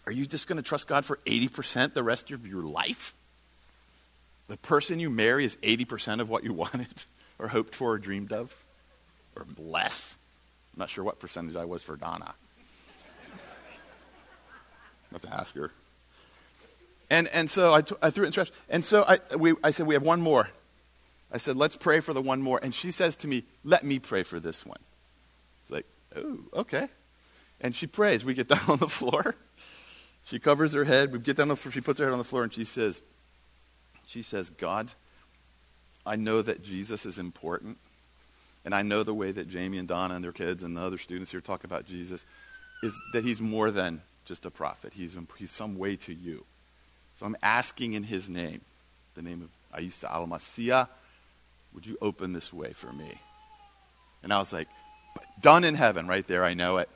[0.06, 3.14] Are you just going to trust God for 80% the rest of your life?
[4.48, 7.04] The person you marry is 80% of what you wanted
[7.38, 8.54] or hoped for or dreamed of?
[9.36, 10.18] Or less?
[10.74, 12.34] I'm not sure what percentage I was for Donna.
[15.12, 15.70] I have to ask her.
[17.10, 18.50] And, and so I, t- I threw it in trash.
[18.68, 20.48] And so I, we, I said, We have one more.
[21.32, 22.60] I said, Let's pray for the one more.
[22.62, 24.80] And she says to me, Let me pray for this one.
[25.62, 26.88] It's like, Oh, okay.
[27.60, 28.24] And she prays.
[28.24, 29.36] We get down on the floor.
[30.24, 31.12] She covers her head.
[31.12, 31.72] We get down on the floor.
[31.72, 33.02] She puts her head on the floor and she says,
[34.06, 34.92] she says, God,
[36.04, 37.78] I know that Jesus is important.
[38.64, 40.98] And I know the way that Jamie and Donna and their kids and the other
[40.98, 42.24] students here talk about Jesus
[42.82, 44.92] is that he's more than just a prophet.
[44.94, 46.44] He's, he's some way to you.
[47.18, 48.60] So I'm asking in his name,
[49.14, 50.88] the name of Isa al Masih,
[51.74, 53.20] would you open this way for me?
[54.22, 54.68] And I was like,
[55.40, 56.44] done in heaven, right there.
[56.44, 56.88] I know it.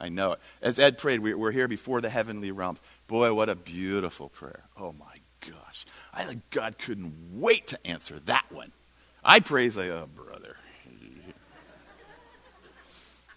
[0.00, 0.40] I know it.
[0.62, 2.80] As Ed prayed, we, we're here before the heavenly realms.
[3.06, 4.62] Boy, what a beautiful prayer.
[4.78, 5.84] Oh my gosh.
[6.14, 8.72] I think God couldn't wait to answer that one.
[9.22, 10.56] I praise like, oh, brother.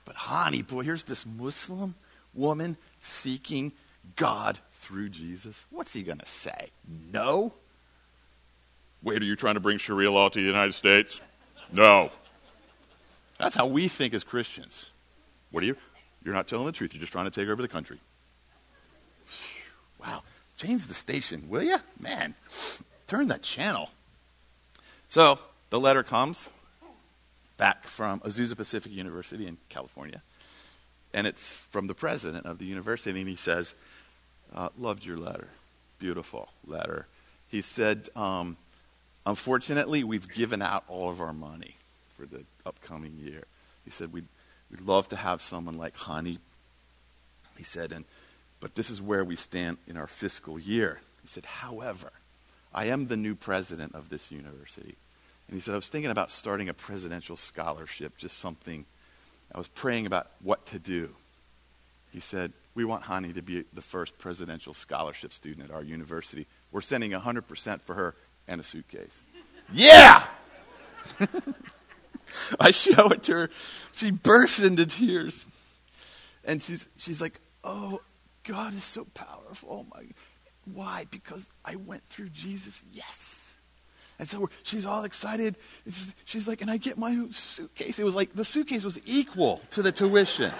[0.05, 1.95] But honey, boy, here's this Muslim
[2.33, 3.71] woman seeking
[4.15, 5.65] God through Jesus.
[5.69, 6.69] What's he going to say?
[7.11, 7.53] No?
[9.03, 11.19] Wait, are you trying to bring Sharia law to the United States?
[11.71, 12.09] No.
[13.37, 14.89] That's how we think as Christians.
[15.51, 15.75] What are you?
[16.23, 16.93] You're not telling the truth.
[16.93, 17.99] You're just trying to take over the country.
[19.99, 20.23] Wow.
[20.57, 21.77] Change the station, will you?
[21.99, 22.35] Man,
[23.07, 23.89] turn the channel.
[25.09, 25.39] So
[25.69, 26.47] the letter comes
[27.57, 30.21] back from Azusa Pacific University in California.
[31.13, 33.19] And it's from the president of the university.
[33.19, 33.73] And he says,
[34.55, 35.47] uh, Loved your letter.
[35.99, 37.07] Beautiful letter.
[37.49, 38.57] He said, um,
[39.25, 41.75] Unfortunately, we've given out all of our money
[42.17, 43.43] for the upcoming year.
[43.85, 44.27] He said, We'd
[44.73, 46.39] We'd love to have someone like Hani.
[47.57, 48.05] He said, and,
[48.59, 50.99] but this is where we stand in our fiscal year.
[51.21, 52.11] He said, however,
[52.73, 54.95] I am the new president of this university.
[55.47, 58.85] And he said, I was thinking about starting a presidential scholarship, just something.
[59.53, 61.09] I was praying about what to do.
[62.11, 66.47] He said, We want Hani to be the first presidential scholarship student at our university.
[66.71, 68.15] We're sending 100% for her
[68.47, 69.23] and a suitcase.
[69.71, 70.25] yeah!
[72.59, 73.49] I show it to her.
[73.95, 75.45] She bursts into tears.
[76.43, 78.01] And she's, she's like, Oh,
[78.43, 79.69] God is so powerful.
[79.69, 80.05] Oh my.
[80.65, 81.05] Why?
[81.09, 82.83] Because I went through Jesus.
[82.91, 83.53] Yes.
[84.19, 85.57] And so she's all excited.
[85.85, 87.99] She's, she's like, and I get my suitcase.
[87.99, 90.51] It was like the suitcase was equal to the tuition.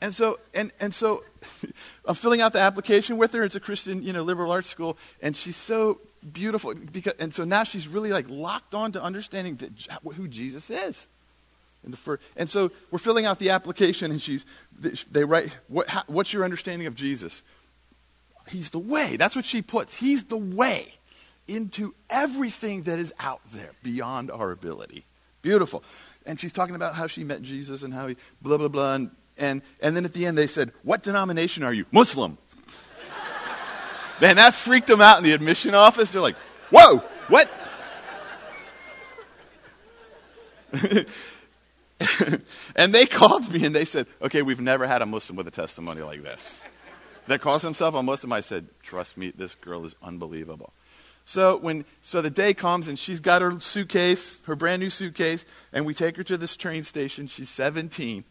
[0.00, 1.24] And so, and, and so
[2.04, 3.44] I'm filling out the application with her.
[3.44, 4.96] It's a Christian, you know, liberal arts school.
[5.22, 6.00] And she's so
[6.32, 9.70] beautiful because and so now she's really like locked on to understanding that,
[10.16, 11.06] who jesus is
[11.84, 14.44] and, the first, and so we're filling out the application and she's
[15.12, 17.44] they write what, how, what's your understanding of jesus
[18.48, 20.96] he's the way that's what she puts he's the way
[21.48, 25.04] into everything that is out there beyond our ability.
[25.42, 25.82] Beautiful.
[26.24, 28.94] And she's talking about how she met Jesus and how he blah, blah, blah.
[28.94, 31.86] And, and, and then at the end, they said, What denomination are you?
[31.92, 32.38] Muslim.
[34.20, 36.12] Man, that freaked them out in the admission office.
[36.12, 36.36] They're like,
[36.70, 37.50] Whoa, what?
[42.76, 45.50] and they called me and they said, Okay, we've never had a Muslim with a
[45.50, 46.62] testimony like this.
[47.26, 48.32] That calls himself a Muslim.
[48.32, 50.72] I said, Trust me, this girl is unbelievable.
[51.26, 55.44] So when so the day comes and she's got her suitcase, her brand new suitcase,
[55.72, 57.26] and we take her to this train station.
[57.26, 58.24] She's 17.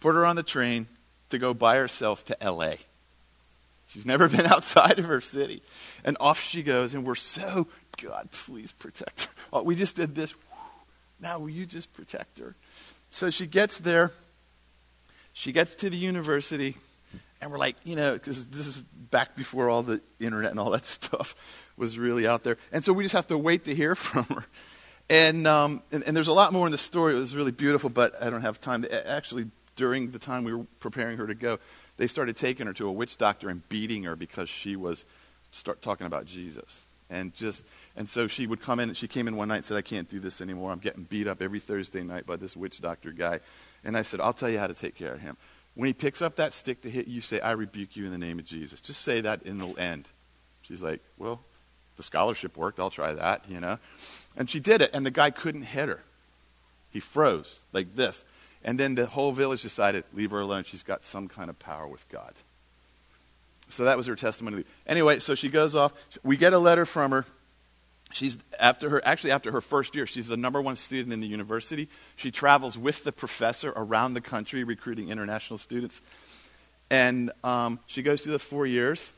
[0.00, 0.86] Put her on the train
[1.28, 2.74] to go by herself to LA.
[3.88, 5.62] She's never been outside of her city.
[6.04, 7.66] And off she goes, and we're so,
[8.02, 9.30] God, please protect her.
[9.52, 10.34] Oh, we just did this.
[11.20, 12.54] Now, will you just protect her?
[13.10, 14.12] So she gets there.
[15.32, 16.76] She gets to the university,
[17.40, 20.70] and we're like, you know, because this is back before all the internet and all
[20.70, 21.34] that stuff
[21.76, 22.56] was really out there.
[22.72, 24.44] And so we just have to wait to hear from her.
[25.08, 27.16] And, um, and, and, there's a lot more in the story.
[27.16, 28.86] It was really beautiful, but I don't have time.
[29.06, 31.58] Actually, during the time we were preparing her to go,
[31.96, 35.06] they started taking her to a witch doctor and beating her because she was
[35.52, 36.82] start talking about Jesus.
[37.08, 37.64] And just
[37.96, 38.90] and so she would come in.
[38.90, 40.70] And she came in one night and said, "I can't do this anymore.
[40.70, 43.40] I'm getting beat up every Thursday night by this witch doctor guy."
[43.82, 45.38] And I said, "I'll tell you how to take care of him.
[45.74, 48.18] When he picks up that stick to hit you, say, "I rebuke you in the
[48.18, 50.04] name of Jesus." Just say that in the end.
[50.60, 51.40] She's like, "Well,
[51.96, 52.78] the scholarship worked.
[52.78, 53.78] I'll try that." You know.
[54.36, 56.02] And she did it, and the guy couldn't hit her.
[56.92, 58.24] He froze like this.
[58.64, 60.64] And then the whole village decided, leave her alone.
[60.64, 62.34] She's got some kind of power with God.
[63.70, 64.64] So that was her testimony.
[64.86, 65.94] Anyway, so she goes off.
[66.22, 67.24] We get a letter from her.
[68.12, 71.28] She's after her actually after her first year, she's the number one student in the
[71.28, 71.88] university.
[72.16, 76.02] She travels with the professor around the country recruiting international students.
[76.90, 79.12] And um, she goes through the four years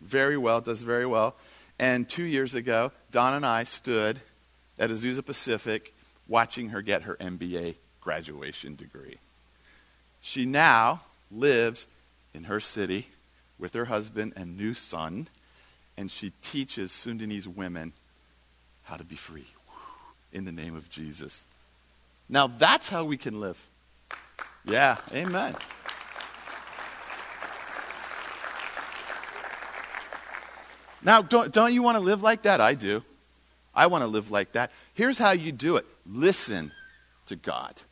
[0.00, 1.34] very well, does very well.
[1.78, 4.20] And two years ago, Don and I stood
[4.78, 5.92] at Azusa Pacific
[6.28, 7.74] watching her get her MBA
[8.06, 9.16] graduation degree.
[10.22, 11.88] She now lives
[12.34, 13.08] in her city
[13.58, 15.26] with her husband and new son,
[15.98, 17.92] and she teaches Sundanese women
[18.84, 19.48] how to be free
[20.32, 21.48] in the name of Jesus.
[22.28, 23.60] Now that's how we can live.
[24.64, 25.56] Yeah, amen.
[31.02, 32.60] Now, don't, don't you want to live like that?
[32.60, 33.02] I do.
[33.74, 34.70] I want to live like that.
[34.94, 36.70] Here's how you do it listen
[37.26, 37.82] to God,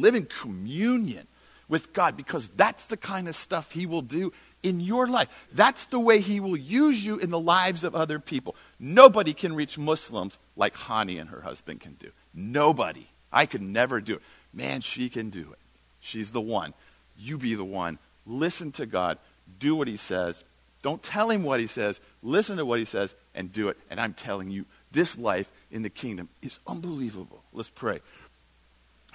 [0.00, 1.26] live in communion
[1.68, 4.32] with God because that's the kind of stuff He will do
[4.62, 5.28] in your life.
[5.52, 8.56] That's the way He will use you in the lives of other people.
[8.78, 12.10] Nobody can reach Muslims like Hani and her husband can do.
[12.34, 13.06] Nobody.
[13.32, 14.22] I could never do it.
[14.52, 15.58] Man, she can do it.
[16.00, 16.72] She's the one.
[17.18, 17.98] You be the one.
[18.26, 19.18] Listen to God.
[19.58, 20.44] Do what He says.
[20.82, 22.00] Don't tell Him what He says.
[22.22, 23.76] Listen to what He says and do it.
[23.90, 27.42] And I'm telling you, this life in the kingdom is unbelievable.
[27.52, 28.00] Let's pray.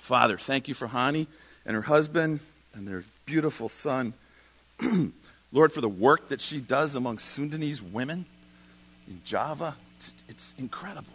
[0.03, 1.27] Father, thank you for Hani
[1.65, 2.41] and her husband
[2.73, 4.13] and their beautiful son.
[5.53, 8.25] Lord, for the work that she does among Sundanese women
[9.07, 9.77] in Java.
[9.95, 11.13] It's, it's incredible.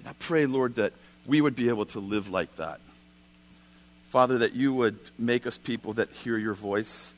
[0.00, 0.94] And I pray, Lord, that
[1.26, 2.80] we would be able to live like that.
[4.08, 7.14] Father, that you would make us people that hear your voice.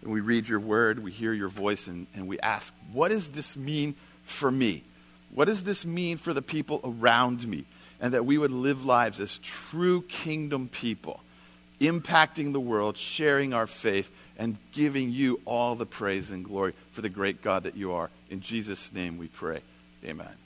[0.00, 3.28] And we read your word, we hear your voice, and, and we ask, what does
[3.28, 4.82] this mean for me?
[5.30, 7.66] What does this mean for the people around me?
[8.00, 11.20] And that we would live lives as true kingdom people,
[11.80, 17.00] impacting the world, sharing our faith and giving you all the praise and glory for
[17.00, 18.10] the great God that you are.
[18.30, 19.60] In Jesus' name we pray.
[20.04, 20.45] Amen.